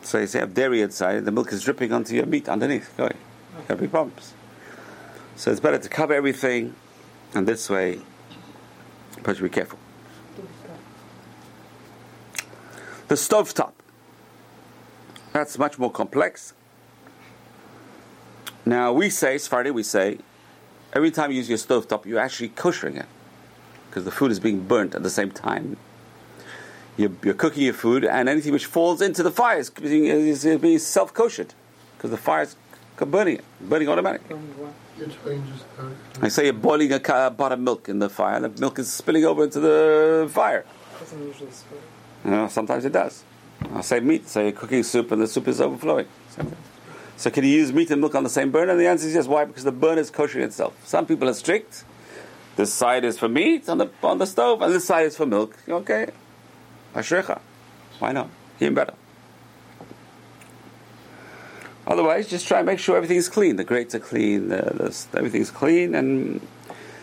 [0.02, 2.96] so you say have dairy inside, the milk is dripping onto your meat underneath.
[2.96, 3.16] Going,
[3.68, 4.34] got to be problems.
[5.36, 6.74] So it's better to cover everything,
[7.34, 8.00] and this way,
[9.22, 9.78] but you be careful.
[13.08, 13.72] The stovetop.
[15.32, 16.54] That's much more complex.
[18.70, 20.18] Now we say, Sephardi, we say,
[20.92, 23.06] every time you use your stovetop, you're actually koshering it.
[23.88, 25.76] Because the food is being burnt at the same time.
[26.96, 30.44] You're, you're cooking your food, and anything which falls into the fire is being, is
[30.44, 31.50] being self koshered.
[31.96, 32.54] Because the fire is
[32.96, 34.28] burning it, burning automatic.
[34.28, 34.72] Burning what?
[34.96, 36.24] You're talking just about.
[36.24, 38.92] I say you're boiling a pot of milk in the fire, and the milk is
[38.92, 40.64] spilling over into the fire.
[41.00, 41.78] Doesn't usually spill.
[42.24, 43.24] You know, sometimes it does.
[43.74, 46.06] I'll say meat, say you're cooking soup, and the soup is overflowing.
[47.20, 48.72] So can you use meat and milk on the same burner?
[48.72, 49.26] And the answer is yes.
[49.26, 49.44] Why?
[49.44, 50.74] Because the burner is koshering itself.
[50.86, 51.84] Some people are strict.
[52.56, 55.26] This side is for meat on the on the stove, and this side is for
[55.26, 55.54] milk.
[55.68, 56.12] Okay,
[56.94, 57.42] ashrecha.
[57.98, 58.30] Why not?
[58.58, 58.94] Even better.
[61.86, 63.56] Otherwise, just try and make sure everything is clean.
[63.56, 64.50] The grates are clean.
[64.50, 66.40] Uh, the, everything's clean, and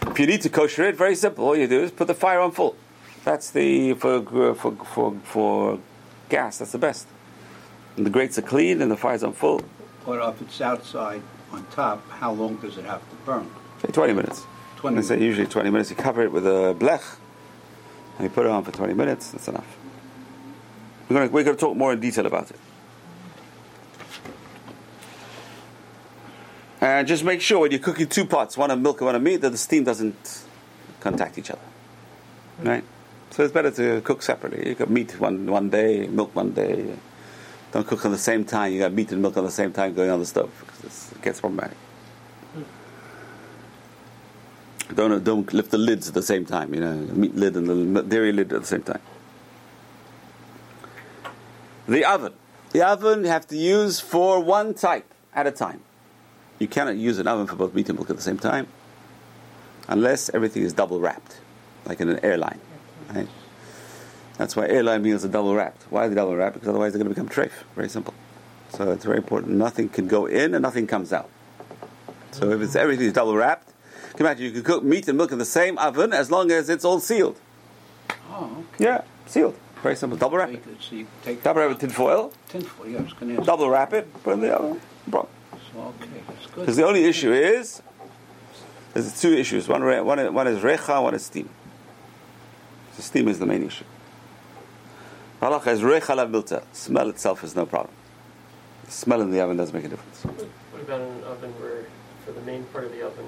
[0.08, 1.45] if you need to kosher it, very simple.
[1.45, 2.75] All you do is put the fire on full.
[3.23, 4.23] That's the for
[4.56, 5.80] for for for
[6.30, 6.58] gas.
[6.58, 7.06] That's the best.
[7.95, 9.62] And the grates are clean, and the fire's on full.
[10.08, 13.52] Or if it's outside on top, how long does it have to burn?
[13.82, 14.46] Say 20 minutes.
[14.78, 15.89] 20 I say usually 20 minutes.
[15.89, 17.17] You cover it with a blech,
[18.17, 19.32] and you put it on for 20 minutes.
[19.32, 19.78] That's enough.
[21.10, 22.60] We're going to, we're going to talk more in detail about it.
[26.80, 29.22] And just make sure when you're cooking two pots, one of milk and one of
[29.22, 30.46] meat, that the steam doesn't
[31.02, 31.60] contact each other.
[32.60, 32.84] Right?
[33.32, 34.70] So it's better to cook separately.
[34.70, 36.96] You got meat one, one day, milk one day.
[37.71, 38.73] Don't cook on the same time.
[38.73, 41.21] You got meat and milk on the same time going on the stove because it
[41.21, 41.77] gets problematic.
[44.93, 46.73] Don't don't lift the lids at the same time.
[46.73, 49.01] You know, meat lid and the dairy lid at the same time.
[51.88, 52.34] The oven.
[52.71, 55.82] The oven you have to use for one type at a time.
[56.60, 58.67] You cannot use an oven for both meat and milk at the same time,
[59.88, 61.39] unless everything is double wrapped,
[61.86, 62.60] like in an airline.
[63.13, 63.27] Right?
[64.38, 65.84] That's why airline meals are double wrapped.
[65.89, 66.56] Why are they double wrapped?
[66.56, 67.52] Because otherwise they're going to become treif.
[67.76, 68.13] Very simple.
[68.69, 69.54] So it's very important.
[69.54, 71.30] Nothing can go in and nothing comes out.
[72.32, 73.73] So if it's everything is double wrapped,
[74.15, 76.69] can imagine you can cook meat and milk in the same oven as long as
[76.69, 77.39] it's all sealed.
[78.30, 79.56] Oh, Yeah, sealed.
[79.82, 80.17] Very simple.
[80.17, 80.58] Double wrap okay.
[80.58, 80.63] it.
[80.65, 82.34] So so you take Double wrap it tin foil.
[82.50, 82.89] tin foil.
[82.89, 83.47] Yeah, I was going to ask.
[83.47, 84.12] Double wrap it.
[84.23, 84.82] Put it in the oven.
[85.08, 85.34] No problem.
[85.73, 86.56] So, okay, that's good.
[86.62, 87.82] Because the only issue is
[88.93, 89.67] there's two issues.
[89.67, 91.50] One, one, one is recha, one is steam.
[92.95, 93.86] So steam is the main issue.
[95.41, 96.63] Halacha is milta.
[96.73, 97.93] Smell itself is no problem.
[98.86, 100.23] The smell in the oven doesn't make a difference.
[100.71, 101.86] What about an oven where,
[102.26, 103.26] for the main part of the oven,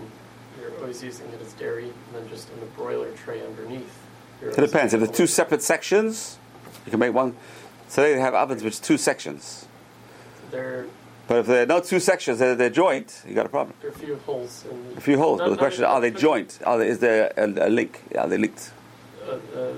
[0.60, 3.93] you're always using it as dairy, and then just in the broiler tray underneath?
[4.41, 4.93] It depends.
[4.93, 6.38] If the two separate sections,
[6.86, 7.36] you can make one.
[7.89, 9.65] Today they have ovens which two sections.
[10.50, 10.88] There,
[11.28, 13.76] But if there are no two sections, they're, they're joint, you got a problem.
[13.82, 14.98] there are a few holes in.
[14.98, 15.39] A few holes.
[15.39, 16.60] Not- but the question is, are they joint?
[16.65, 18.02] Are there, is there a, a link?
[18.17, 18.72] Are they linked?
[19.28, 19.74] Uh, uh,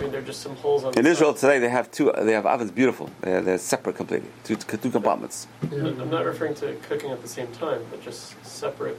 [0.00, 0.94] I mean, there are just some holes on.
[0.98, 1.40] In Israel side.
[1.40, 2.10] today, they have two.
[2.22, 2.70] They have ovens.
[2.70, 3.10] Beautiful.
[3.20, 4.30] They're, they're separate completely.
[4.44, 5.46] Two, two compartments.
[5.70, 8.98] Yeah, I'm not referring to cooking at the same time, but just separate,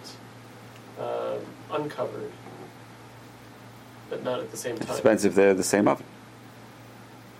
[1.00, 1.38] uh,
[1.72, 2.32] uncovered,
[4.12, 4.96] but not at the same It time.
[4.96, 6.06] depends if they're the same oven.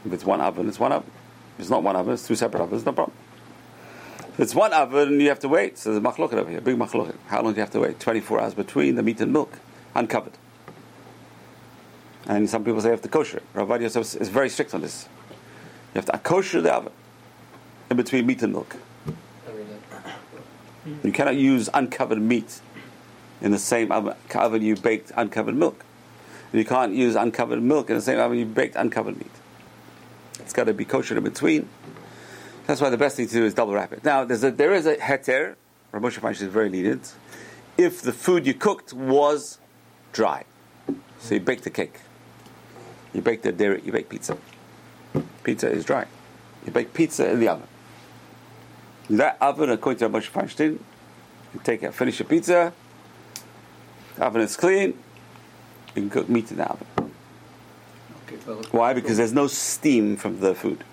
[0.06, 1.12] If it's one oven, it's one oven.
[1.56, 2.84] If it's not one oven, it's two separate ovens.
[2.84, 3.16] No problem.
[4.34, 5.78] If it's one oven, you have to wait.
[5.78, 7.16] So there's a machloket over here, big machloket.
[7.28, 8.00] How long do you have to wait?
[8.00, 9.60] 24 hours between the meat and milk,
[9.94, 10.34] uncovered.
[12.32, 13.42] And some people say you have to kosher.
[13.54, 15.10] Rabbi Yosef is very strict on this.
[15.94, 16.94] You have to kosher the oven
[17.90, 18.78] in between meat and milk.
[21.04, 22.62] You cannot use uncovered meat
[23.42, 25.84] in the same oven, you baked uncovered milk.
[26.54, 29.32] You can't use uncovered milk in the same oven you baked uncovered meat.
[30.40, 31.68] It's got to be kosher in between.
[32.66, 34.06] That's why the best thing to do is double wrap it.
[34.06, 35.56] Now, there's a, there is a heter.
[35.92, 37.14] Rav Moshe Feinstein is very lenient.
[37.78, 39.60] If the food you cooked was
[40.14, 40.46] dry,
[41.20, 42.00] so you baked a cake,
[43.14, 44.38] you bake the dairy, you bake pizza.
[45.44, 46.06] Pizza is dry.
[46.66, 47.68] You bake pizza in the oven.
[49.10, 50.80] That oven, according to Moshe Feinstein,
[51.54, 52.74] you take it, finish your pizza.
[54.16, 54.98] The oven is clean.
[55.96, 56.88] You can cook meat in the oven.
[58.28, 58.94] Okay, well, Why?
[58.94, 60.84] Because there's no steam from the food.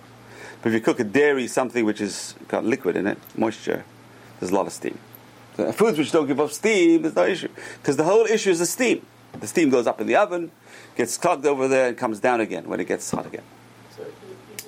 [0.62, 3.85] But if you cook a dairy, something which has got liquid in it, moisture,
[4.40, 4.98] there's a lot of steam.
[5.57, 7.48] So foods which don't give off steam, there's no issue.
[7.81, 9.04] Because the whole issue is the steam.
[9.40, 10.50] The steam goes up in the oven,
[10.96, 13.42] gets clogged over there, and comes down again when it gets hot again.
[13.96, 14.14] So it,
[14.56, 14.64] it,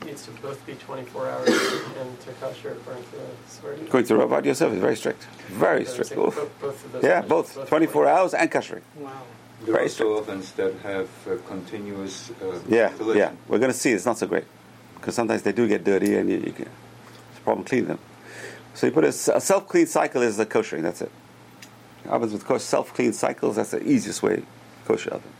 [0.00, 3.82] it needs to both be 24 hours and to kosher according to the Sephardi.
[3.82, 5.24] According to Rabbi Yosef, is very strict.
[5.48, 6.10] Very So strict.
[6.12, 6.36] it's like Oof.
[6.60, 6.60] both,
[6.92, 7.68] both Yeah, conditions, both.
[7.68, 8.82] 24 hours and kashering.
[8.96, 9.10] Wow.
[9.64, 13.18] There are Very also ovens that have uh, continuous uh, Yeah, ventilation.
[13.18, 13.32] yeah.
[13.46, 14.44] We're going to see it's not so great.
[14.96, 16.66] Because sometimes they do get dirty and you, you can,
[17.30, 17.98] it's a problem cleaning them.
[18.74, 21.12] So you put a self-clean cycle is the koshering, that's it.
[22.08, 24.42] Ovens with course self-clean cycles, that's the easiest way to
[24.86, 25.30] kosher oven.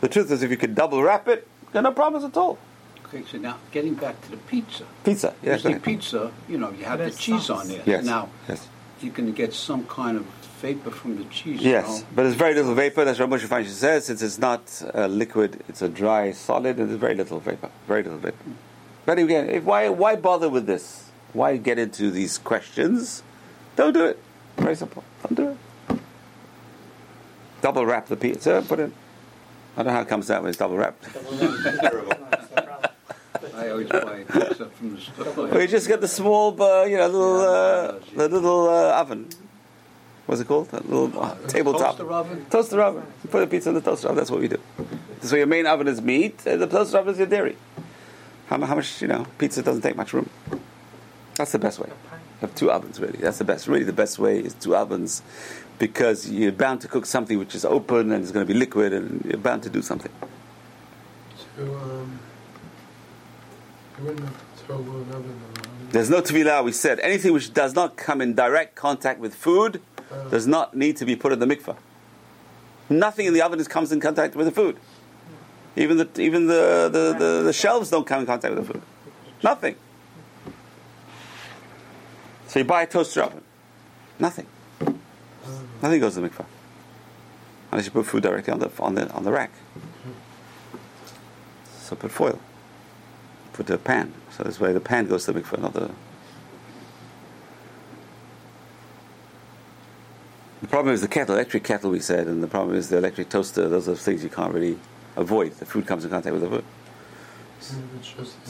[0.00, 2.58] The truth is if you could double wrap it, there are no problems at all.
[3.06, 4.84] okay, so now getting back to the pizza.
[5.04, 5.48] Pizza, yeah.
[5.50, 7.62] go Usually pizza, you know, you have the cheese sauce.
[7.62, 7.82] on there.
[7.86, 8.04] Yes.
[8.04, 8.68] Now, yes.
[9.00, 10.26] you can get some kind of
[10.60, 11.60] vapor from the cheese.
[11.62, 12.06] you Yes, know.
[12.14, 13.04] but it's very little vapor.
[13.04, 14.06] That's what Moshe Feinstein says.
[14.06, 17.70] Since it's not a liquid, it's a dry solid, and there's very little vapor.
[17.88, 18.36] Very little vapor.
[19.06, 21.10] But again, if, why why bother with this?
[21.32, 23.22] Why get into these questions?
[23.76, 24.18] Don't do it.
[24.56, 25.02] Very simple.
[25.22, 25.56] Don't do it.
[27.60, 28.64] Double wrap the pizza.
[28.66, 28.92] Put it.
[29.76, 31.04] I don't know how it comes out when it's double wrapped.
[31.80, 32.12] Terrible.
[33.54, 35.48] I always buy pizza from the store.
[35.48, 39.28] Or you just get the small, uh, you know, little uh, the little uh, oven.
[40.26, 40.68] What's it called?
[40.70, 41.96] That little uh, tabletop.
[41.96, 42.46] Toaster oven?
[42.50, 43.02] Toaster oven.
[43.24, 44.16] You put a pizza in the toaster oven.
[44.16, 44.60] That's what we do.
[45.22, 47.56] So your main oven is meat, and the toaster oven is your dairy.
[48.46, 50.28] How, how much, you know, pizza doesn't take much room.
[51.34, 51.90] That's the best way.
[52.40, 53.18] Have two ovens, really.
[53.18, 53.68] That's the best.
[53.68, 55.22] Really, the best way is two ovens
[55.78, 58.92] because you're bound to cook something which is open and it's going to be liquid
[58.92, 60.12] and you're bound to do something.
[61.56, 62.18] To, um,
[63.98, 64.28] you wouldn't
[64.68, 65.40] an oven.
[65.90, 67.00] There's no tevilah, we said.
[67.00, 71.04] Anything which does not come in direct contact with food Uh, does not need to
[71.04, 71.76] be put in the mikveh.
[72.88, 74.76] Nothing in the oven comes in contact with the food.
[75.76, 78.82] Even the even the, the, the, the shelves don't come in contact with the food.
[79.44, 79.76] Nothing.
[82.50, 83.42] So you buy a toaster oven.
[84.18, 84.46] Nothing.
[85.80, 86.46] Nothing goes to the mikveh.
[87.70, 89.52] Unless you put food directly on the on the on the rack.
[91.78, 92.40] So put foil.
[93.52, 94.12] Put the pan.
[94.32, 95.92] So this way the pan goes to the mikveh, not the
[100.62, 103.28] The problem is the kettle, electric kettle, we said, and the problem is the electric
[103.28, 103.68] toaster.
[103.68, 104.76] Those are things you can't really
[105.14, 105.52] avoid.
[105.52, 106.64] The food comes in contact with the food.
[107.60, 107.76] So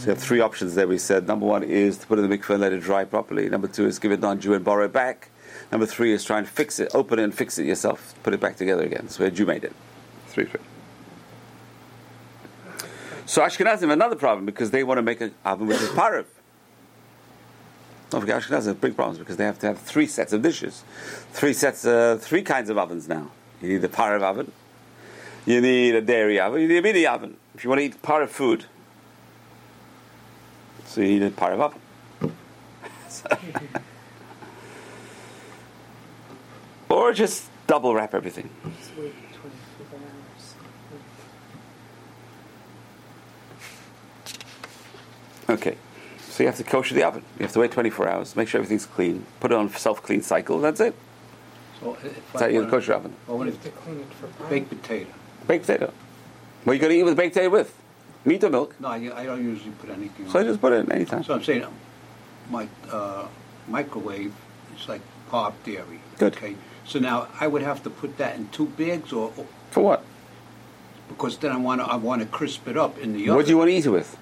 [0.04, 0.86] you have three options there.
[0.86, 3.04] We said number one is to put it in the mikveh and let it dry
[3.04, 3.48] properly.
[3.48, 5.30] Number two is give it non-Jew and borrow it back.
[5.72, 8.40] Number three is try and fix it, open it and fix it yourself, put it
[8.40, 9.08] back together again.
[9.08, 9.72] So a Jew made it.
[10.28, 10.60] Three, three.
[13.26, 16.26] So Ashkenazim have another problem because they want to make an oven which is parav.
[18.10, 20.82] Don't forget Ashkenazim have big problems because they have to have three sets of dishes,
[21.32, 23.30] three sets, uh, three kinds of ovens now.
[23.62, 24.50] You need the parav oven,
[25.46, 27.36] you need a dairy oven, you need a mini oven.
[27.54, 28.64] If you want to eat parav food,
[30.90, 31.80] so you need a parav oven.
[36.88, 38.50] or just double wrap everything.
[38.78, 40.54] Just wait 24 hours.
[45.60, 45.76] Okay.
[46.28, 47.22] So you have to kosher the oven.
[47.38, 50.60] You have to wait 24 hours, make sure everything's clean, put it on self-clean cycle,
[50.60, 50.94] that's it.
[51.80, 53.14] So if That's how you get a want kosher oven.
[53.28, 54.48] I You want have to clean it for pie.
[54.50, 55.10] baked potato.
[55.46, 55.92] Baked potato.
[56.64, 57.79] What are you going to eat with baked potato with?
[58.24, 58.78] Meat or milk?
[58.80, 61.24] No, I, I don't usually put anything So I just put it in anytime.
[61.24, 61.74] So I'm saying, um,
[62.50, 63.26] my uh,
[63.68, 64.32] microwave
[64.76, 66.00] is like pop dairy.
[66.18, 66.36] Good.
[66.36, 66.56] Okay.
[66.84, 70.04] So now I would have to put that in two bags, or or- For what?
[71.10, 73.34] because then I want to I want to crisp it up in the oven.
[73.34, 74.16] What do you want to eat it with?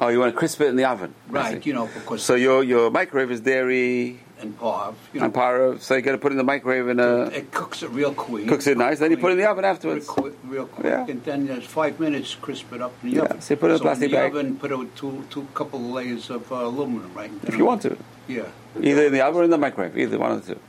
[0.00, 1.14] Oh, you want to crisp it in the oven.
[1.28, 1.64] Right.
[1.64, 5.78] You know, because So your your microwave is dairy and parv, you know, and para,
[5.80, 8.12] so you got to put it in the microwave and uh, it cooks it real
[8.12, 8.48] quick.
[8.48, 8.98] cooks it nice.
[8.98, 10.06] Then you put it in the oven afterwards.
[10.06, 10.86] Real quick, real quick.
[10.86, 11.06] Yeah.
[11.08, 13.40] and then there's five minutes, crisp it up in the Yeah, oven.
[13.40, 14.30] so you put it in a plastic the bag.
[14.32, 17.30] oven, put it with two, two couple of layers of uh, aluminum, right?
[17.44, 17.96] if you want to.
[18.28, 18.46] Yeah.
[18.80, 20.60] Either in the oven or in the microwave, either one of the two.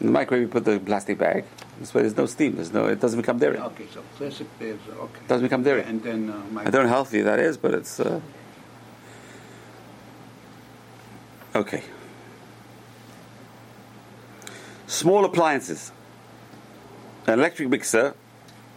[0.00, 1.44] In the microwave, you put the plastic bag.
[1.78, 2.56] This way, there's no steam.
[2.56, 2.86] There's no.
[2.86, 3.58] It doesn't become dairy.
[3.58, 5.20] Okay, so plastic bags, are okay.
[5.28, 5.82] doesn't become dairy.
[5.82, 8.20] And then uh, I don't know how healthy that is, but it's uh,
[11.54, 11.82] okay.
[14.86, 15.92] Small appliances,
[17.26, 18.14] an electric mixer.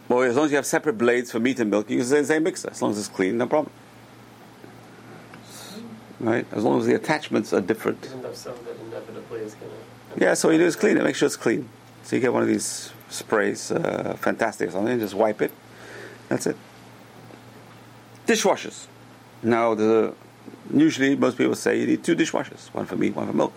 [0.08, 2.24] Well, as long as you have separate blades for meat and milk, you use the
[2.24, 2.70] same mixer.
[2.70, 3.74] As long as it's clean, no problem.
[6.20, 6.46] Right?
[6.54, 8.06] As long as the attachments are different.
[8.06, 9.72] Even though some that inevitably is going
[10.16, 10.24] to.
[10.24, 11.04] Yeah, so what you do is clean it.
[11.04, 11.68] Make sure it's clean.
[12.04, 15.52] So you get one of these sprays, uh, fantastic or something, just wipe it.
[16.30, 16.56] That's it.
[18.26, 18.88] Dishwashers.
[19.44, 20.14] Now, the
[20.74, 23.54] usually most people say you need two dishwashers, one for meat, one for milk.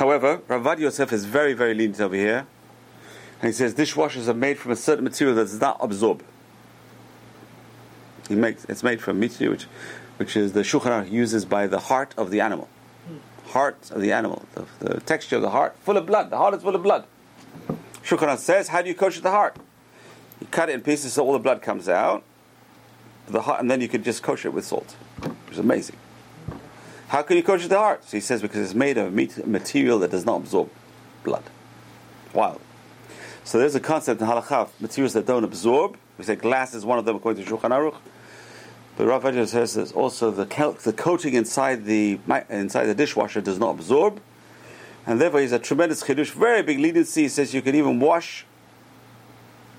[0.00, 2.46] However, Ravad Yosef is very, very lenient over here,
[3.42, 6.24] and he says dishwashers are made from a certain material that does not absorb.
[8.26, 9.64] He makes it's made from material which,
[10.16, 12.70] which is the Shulchan uses by the heart of the animal
[13.06, 13.50] hmm.
[13.50, 16.30] heart of the animal, the, the texture of the heart, full of blood.
[16.30, 17.04] The heart is full of blood.
[18.02, 19.58] Shulchan says, how do you kosher the heart?
[20.40, 22.22] You cut it in pieces so all the blood comes out,
[23.28, 25.96] the heart, and then you can just kosher it with salt, which is amazing.
[27.10, 28.04] How can you kosher the heart?
[28.04, 29.12] So he says, because it's made of
[29.44, 30.70] material that does not absorb
[31.24, 31.42] blood.
[32.32, 32.60] Wow.
[33.42, 35.96] So there's a concept in halakha materials that don't absorb.
[36.18, 37.96] We say glass is one of them according to Shulchan Aruch.
[38.96, 40.44] But Rav Ovadia says that also the,
[40.84, 44.20] the coating inside the inside the dishwasher does not absorb,
[45.04, 47.22] and therefore he's a tremendous chiddush, very big leniency.
[47.22, 48.46] He says you can even wash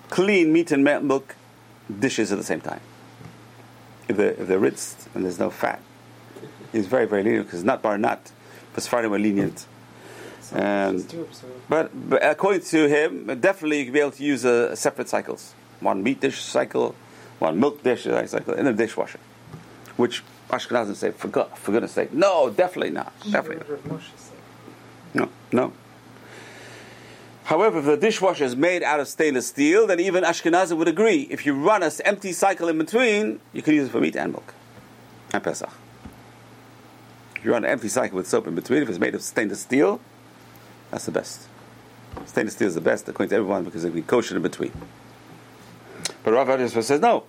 [0.09, 1.37] clean meat and milk
[1.97, 2.81] dishes at the same time
[4.09, 5.81] if they're, if they're rinsed and there's no fat.
[6.71, 8.31] He's very very lenient because it's not bar nut,
[8.73, 9.65] but Sephardim were lenient.
[10.41, 11.47] Some And- dishes do.
[11.69, 15.53] But, but according to him, definitely you can be able to use uh, separate cycles.
[15.79, 16.95] One meat dish cycle,
[17.39, 19.19] one milk dish cycle in a dishwasher.
[19.97, 23.13] Which Ashkenazim say, for, God, for goodness sake, no, definitely not.
[23.29, 24.37] Definitely Shiur of Moshe said.
[25.13, 25.29] not.
[25.53, 25.73] No, no.
[27.45, 31.27] However, if the dishwasher is made out of stainless steel, then even Ashkenazim would agree.
[31.29, 34.31] If you run an empty cycle in between, you can use it for meat and
[34.33, 34.53] milk.
[35.33, 35.69] And Pesach.
[37.41, 39.61] If you run an empty cycle with soap in between, if it's made of stainless
[39.61, 39.99] steel,
[40.91, 41.47] that's the best.
[42.27, 44.71] Stainless steel is the best according to everyone because it can be kosher in between.
[46.23, 47.23] But Rav Yosef says no.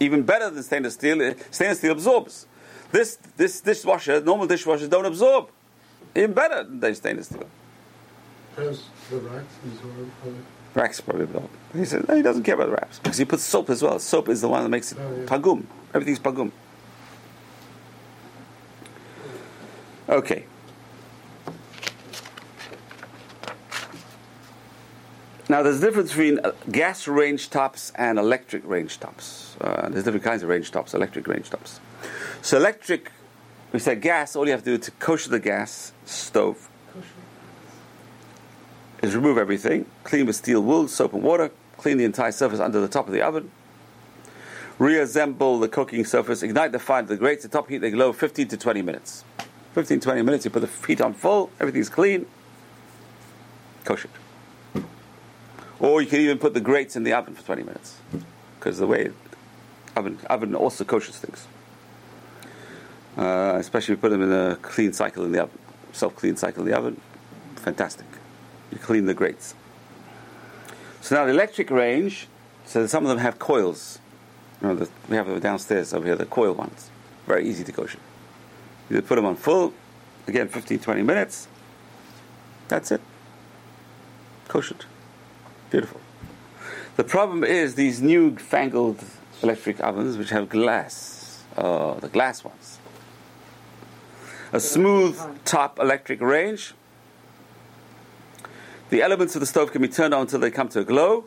[0.00, 2.44] Even better than stainless steel, eh, stainless steel absorbs.
[2.90, 5.48] This this dishwasher, normal dishwashers don't absorb.
[6.14, 7.46] Even better than stainless steel.
[8.54, 10.40] Perhaps the racks absorb probably.
[10.74, 11.48] Racks probably absorb.
[11.74, 13.98] He said no, he doesn't care about the wraps because he puts soap as well.
[13.98, 15.24] Soap is the one that makes it Oh, yeah.
[15.24, 15.64] pagum.
[15.94, 16.50] Everything's pagum.
[20.12, 20.44] Okay.
[25.48, 29.56] Now, there's a difference between uh, gas range tops and electric range tops.
[29.58, 31.80] Uh, there's different kinds of range tops, electric range tops.
[32.42, 33.10] So, electric,
[33.72, 36.68] we said gas, all you have to do to kosher the gas stove
[39.02, 42.82] is remove everything, clean with steel wool, soap and water, clean the entire surface under
[42.82, 43.50] the top of the oven,
[44.78, 48.12] reassemble the cooking surface, ignite the fire to the grates, the top heat the glow
[48.12, 49.24] 15 to 20 minutes.
[49.72, 52.26] 15 20 minutes, you put the heat on full, everything's clean,
[53.84, 54.10] kosher.
[55.80, 57.96] Or you can even put the grates in the oven for 20 minutes,
[58.58, 59.10] because the way
[59.96, 61.46] oven oven also kosher things.
[63.16, 65.58] Uh, especially if you put them in a clean cycle in the oven,
[65.92, 67.00] self clean cycle in the oven,
[67.56, 68.06] fantastic.
[68.70, 69.54] You clean the grates.
[71.00, 72.28] So now the electric range,
[72.66, 73.98] so some of them have coils.
[74.60, 76.90] You know, the, we have them downstairs over here, the coil ones.
[77.26, 77.98] Very easy to kosher.
[78.90, 79.72] You put them on full,
[80.26, 81.48] again 15 20 minutes.
[82.68, 83.00] That's it.
[84.48, 84.76] Kosher.
[85.70, 86.00] Beautiful.
[86.96, 89.02] The problem is these new fangled
[89.42, 91.42] electric ovens which have glass.
[91.56, 92.78] Oh, the glass ones.
[94.52, 96.74] A smooth top electric range.
[98.90, 101.24] The elements of the stove can be turned on until they come to a glow.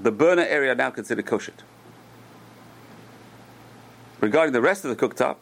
[0.00, 1.52] The burner area now considered kosher.
[4.20, 5.36] Regarding the rest of the cooktop,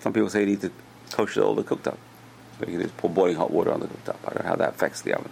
[0.00, 0.72] some people say you need to
[1.12, 1.96] kosher all the cooktop.
[2.58, 4.16] So you can just pour boiling hot water on the cooktop.
[4.24, 5.30] I don't know how that affects the oven.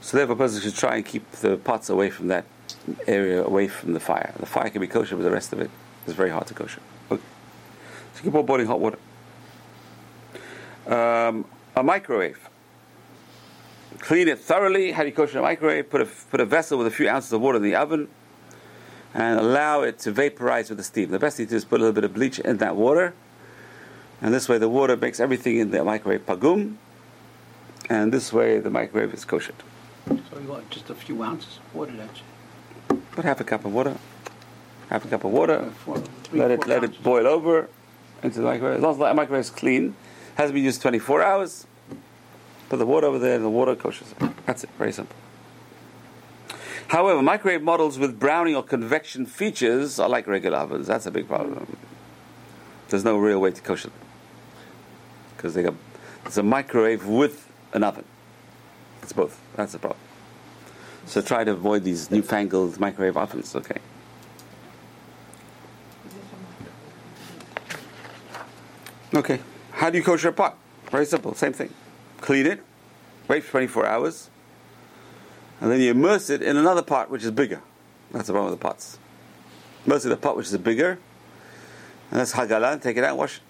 [0.00, 2.44] So therefore, a person should try and keep the pots away from that
[3.06, 4.34] area, away from the fire.
[4.38, 5.70] The fire can be kosher, but the rest of it
[6.06, 6.80] is very hard to kosher.
[7.10, 7.22] Okay.
[8.14, 8.98] So you can pour boiling hot water.
[10.86, 11.44] Um,
[11.76, 12.48] a microwave.
[13.98, 14.90] Clean it thoroughly.
[14.90, 15.88] How do you kosher a microwave?
[15.88, 18.08] Put a, put a vessel with a few ounces of water in the oven
[19.14, 21.10] and allow it to vaporize with the steam.
[21.10, 23.14] The best thing to do is put a little bit of bleach in that water.
[24.20, 26.76] And this way the water makes everything in the microwave pagum.
[27.90, 29.54] And this way the microwave is kosher.
[30.08, 32.96] So you want just a few ounces of water, it.
[33.12, 33.96] Put half a cup of water.
[34.88, 35.70] Half a cup of water.
[35.84, 36.98] Four- three, let it let ounces.
[36.98, 37.68] it boil over
[38.22, 38.76] into the microwave.
[38.76, 39.94] As long as the microwave is clean,
[40.36, 41.66] hasn't been used 24 hours.
[42.68, 44.04] Put the water over there, and the water kosher.
[44.46, 44.70] That's it.
[44.78, 45.16] Very simple.
[46.92, 50.88] However, microwave models with browning or convection features are like regular ovens.
[50.88, 51.78] That's a big problem.
[52.90, 53.98] There's no real way to kosher them
[55.34, 58.04] because it's a microwave with an oven.
[59.02, 59.40] It's both.
[59.56, 59.98] That's the problem.
[61.06, 63.56] So try to avoid these newfangled microwave ovens.
[63.56, 63.78] Okay.
[69.14, 69.40] Okay.
[69.70, 70.58] How do you kosher a pot?
[70.90, 71.32] Very simple.
[71.32, 71.72] Same thing.
[72.20, 72.62] Clean it.
[73.28, 74.28] Wait for 24 hours.
[75.62, 77.62] And then you immerse it in another pot which is bigger.
[78.10, 78.98] That's the problem with the pots.
[79.86, 80.98] Immerse a pot which is bigger.
[82.10, 82.82] And that's hagalah.
[82.82, 83.40] Take it out and wash.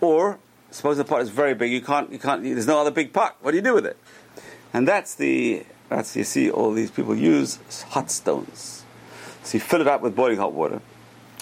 [0.00, 0.38] Or,
[0.70, 1.70] suppose the pot is very big.
[1.70, 3.36] You can't, you can't, there's no other big pot.
[3.42, 3.98] What do you do with it?
[4.72, 7.58] And that's the, that's, you see all these people use
[7.90, 8.86] hot stones.
[9.42, 10.80] So you fill it up with boiling hot water.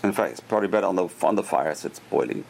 [0.02, 2.44] In fact, it's probably better on the, on the fire so it's boiling.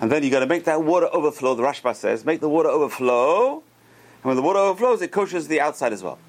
[0.00, 1.56] And then you got to make that water overflow.
[1.56, 3.54] The Rashba says, make the water overflow.
[3.54, 6.20] And when the water overflows, it koshes the outside as well.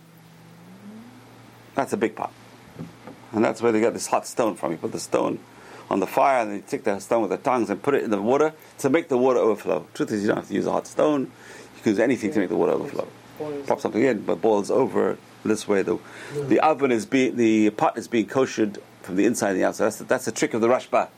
[1.77, 2.33] That's a big pot.
[3.31, 4.71] And that's where they get this hot stone from.
[4.71, 5.37] You put the stone
[5.91, 8.03] on the fire and then you take the stone with the tongues and put it
[8.03, 9.85] in the water to make the water overflow.
[9.93, 11.31] Truth is, you don't have to use a hot stone.
[11.75, 13.07] You can use anything to make the water overflow.
[13.67, 15.19] Pop something in, but boils over.
[15.45, 15.99] This way, the
[16.33, 19.85] the oven is being the pot is being koshered from the inside and the outside.
[19.85, 21.09] That's the, that's the trick of the Rashba.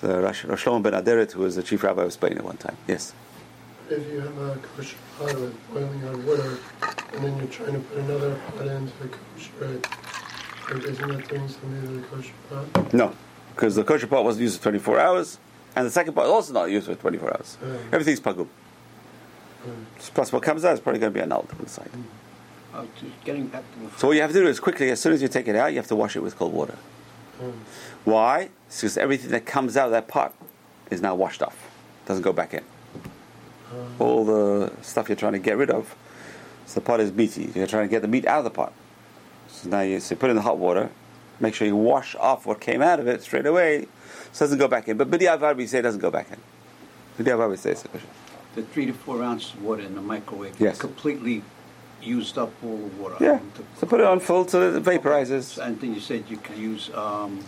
[0.00, 2.76] The Rosh, Rosh ben Aderet, who was the chief rabbi of Spain at one time.
[2.88, 3.14] Yes.
[3.88, 6.58] If you have a kosher pot with boiling hot water,
[7.12, 9.86] and then you're trying to put another pot into the kosher it,
[10.68, 12.92] like, isn't that doing something to the kosher pot?
[12.92, 13.14] No,
[13.54, 15.38] because the kosher pot wasn't used for 24 hours,
[15.76, 17.58] and the second pot is also not used for 24 hours.
[17.62, 17.76] Yeah.
[17.92, 18.48] Everything's pagum.
[20.14, 21.90] Plus, what comes out is probably going to be annulled inside.
[22.74, 22.86] Oh,
[23.24, 25.22] getting back to the So what you have to do is quickly, as soon as
[25.22, 26.76] you take it out, you have to wash it with cold water.
[27.40, 27.52] Mm.
[28.04, 28.50] Why?
[28.66, 30.34] It's because everything that comes out of that pot
[30.90, 31.70] is now washed off.
[32.06, 32.64] Doesn't go back in.
[33.98, 35.94] All the stuff you're trying to get rid of.
[36.66, 37.50] So the pot is meaty.
[37.54, 38.72] You're trying to get the meat out of the pot.
[39.48, 40.90] So now you so put in the hot water.
[41.40, 43.86] Make sure you wash off what came out of it straight away.
[44.32, 44.96] So it doesn't go back in.
[44.96, 46.38] But B'diavad we say it doesn't go back in.
[47.24, 48.10] B'diavad we say it's sufficient.
[48.54, 50.78] the three to four ounces of water in the microwave Yes.
[50.78, 51.42] completely
[52.02, 53.16] used up all the water.
[53.20, 53.40] Yeah.
[53.78, 55.58] So put it on full so that it vaporizes.
[55.58, 57.44] And then you said you could use um,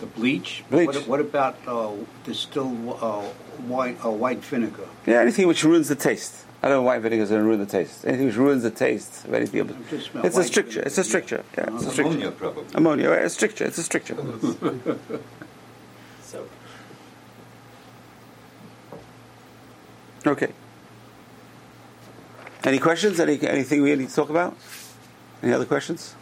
[0.00, 0.64] the bleach.
[0.70, 0.86] Bleach.
[0.86, 1.92] What, what about uh,
[2.24, 3.22] distilled uh,
[3.68, 4.86] white uh, white vinegar?
[5.06, 6.44] Yeah, anything which ruins the taste.
[6.62, 8.04] I don't know why vinegar is going to ruin the taste.
[8.06, 9.60] Anything which ruins the taste of anything.
[9.62, 10.72] I'm just about It's a stricture.
[10.82, 10.86] vinegar.
[10.88, 11.44] It's a stricture.
[11.56, 12.12] Yeah, it's a stricture.
[12.12, 12.64] Ammonia, probably.
[12.74, 13.10] Ammonia.
[13.10, 13.64] right, It's stricture.
[13.64, 14.16] It's a stricture.
[16.22, 16.46] So,
[20.26, 20.52] Okay.
[22.64, 23.18] Any questions?
[23.18, 24.54] Any anything we need to talk about?
[25.42, 26.14] Any other questions?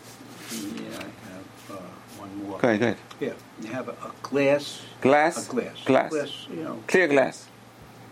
[0.52, 0.58] Yeah,
[0.88, 1.74] I have uh,
[2.16, 2.58] one more.
[2.60, 2.80] Go ahead.
[2.80, 2.96] Go ahead.
[3.20, 3.34] Yeah, you
[3.66, 4.82] have a, a glass.
[5.00, 5.48] Glass.
[5.48, 5.84] A glass.
[5.84, 6.46] Glass.
[6.50, 6.82] you know.
[6.86, 7.46] Clear glass.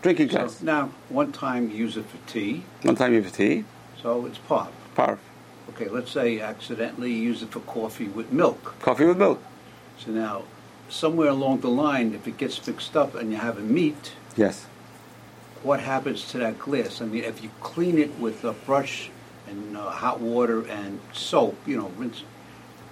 [0.02, 0.62] Drinking So glass.
[0.62, 3.64] now, one time you use it for tea, One time you for tea.
[4.02, 4.72] so it's pop.
[4.94, 5.18] Power.
[5.70, 8.74] Okay, let's say accidentally use it for coffee with milk.
[8.80, 9.42] Coffee with milk.
[9.98, 10.44] So now,
[10.88, 14.66] somewhere along the line, if it gets mixed up and you have a meat, Yes.
[15.62, 17.00] what happens to that glass?
[17.00, 19.10] I mean, if you clean it with a brush
[19.48, 22.22] and uh, hot water and soap, you know, rinse,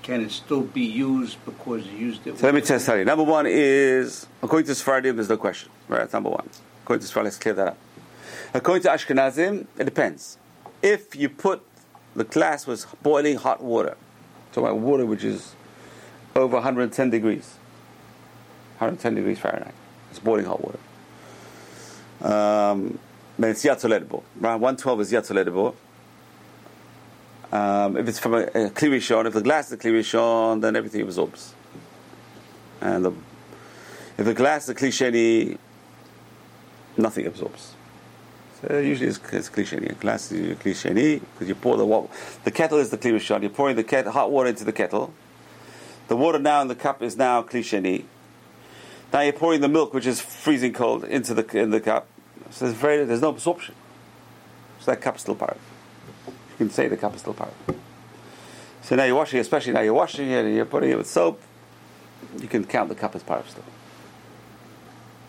[0.04, 2.38] can it still be used because you used it?
[2.38, 3.04] So let me just tell you.
[3.04, 5.70] Number one is, according to Sephardim, there's no question.
[5.88, 6.48] Right, that's number one.
[6.82, 7.78] According to Sephardim, let's clear that up.
[8.52, 10.38] According to Ashkenazim, it depends.
[10.82, 11.62] If you put
[12.14, 13.96] the glass was boiling hot water,
[14.52, 15.54] so about water which is
[16.36, 17.54] over 110 degrees,
[18.78, 19.74] 110 degrees Fahrenheit,
[20.10, 20.78] it's boiling hot water.
[22.22, 22.98] Um,
[23.38, 24.22] then it's yad soledet bo.
[24.36, 25.74] Right, 112 is yad soledet bo.
[27.54, 30.74] Um, if it's from a, a clear if the glass is a kli rishon, then
[30.74, 31.54] everything absorbs.
[32.80, 33.12] And the,
[34.18, 35.56] if the glass is a kli sheni,
[36.96, 37.74] nothing absorbs.
[38.60, 39.92] So usually it's, it's kli sheni.
[39.92, 42.12] A glass is kli sheni because you pour the water.
[42.42, 43.42] The kettle is the kli rishon.
[43.42, 45.14] You're pouring the hot water into the kettle.
[46.08, 48.04] The water now in the cup is now kli sheni.
[49.12, 52.08] Now you're pouring the milk, which is freezing cold, into the in the cup.
[52.50, 53.76] So there's very there's no absorption.
[54.80, 55.56] So that cup's still part.
[56.54, 57.52] You can say the cup is still part.
[58.82, 61.40] So now you're washing, especially now you're washing it and you're putting it with soap.
[62.38, 63.64] You can count the cup as part still.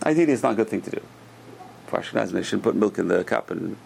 [0.05, 1.01] Ideally, it's not a good thing to do.
[1.88, 3.78] For Ashkenazim, they shouldn't put milk in the cup and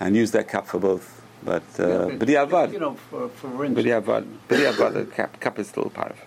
[0.00, 1.22] and use that cup for both.
[1.42, 3.86] But uh, Yeah, but You know, for, for but instance.
[3.86, 6.12] yeah, but but yeah, the cup, cup is still part.
[6.12, 6.18] of.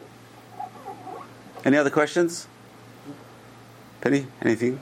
[1.65, 2.47] Any other questions?
[4.01, 4.79] Penny, anything?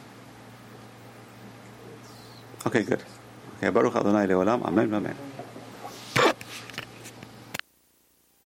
[2.65, 3.03] Okay, good.
[3.57, 4.63] Okay, Baruch Adonai Leolam.
[4.63, 4.93] Amen.
[4.93, 5.15] Amen.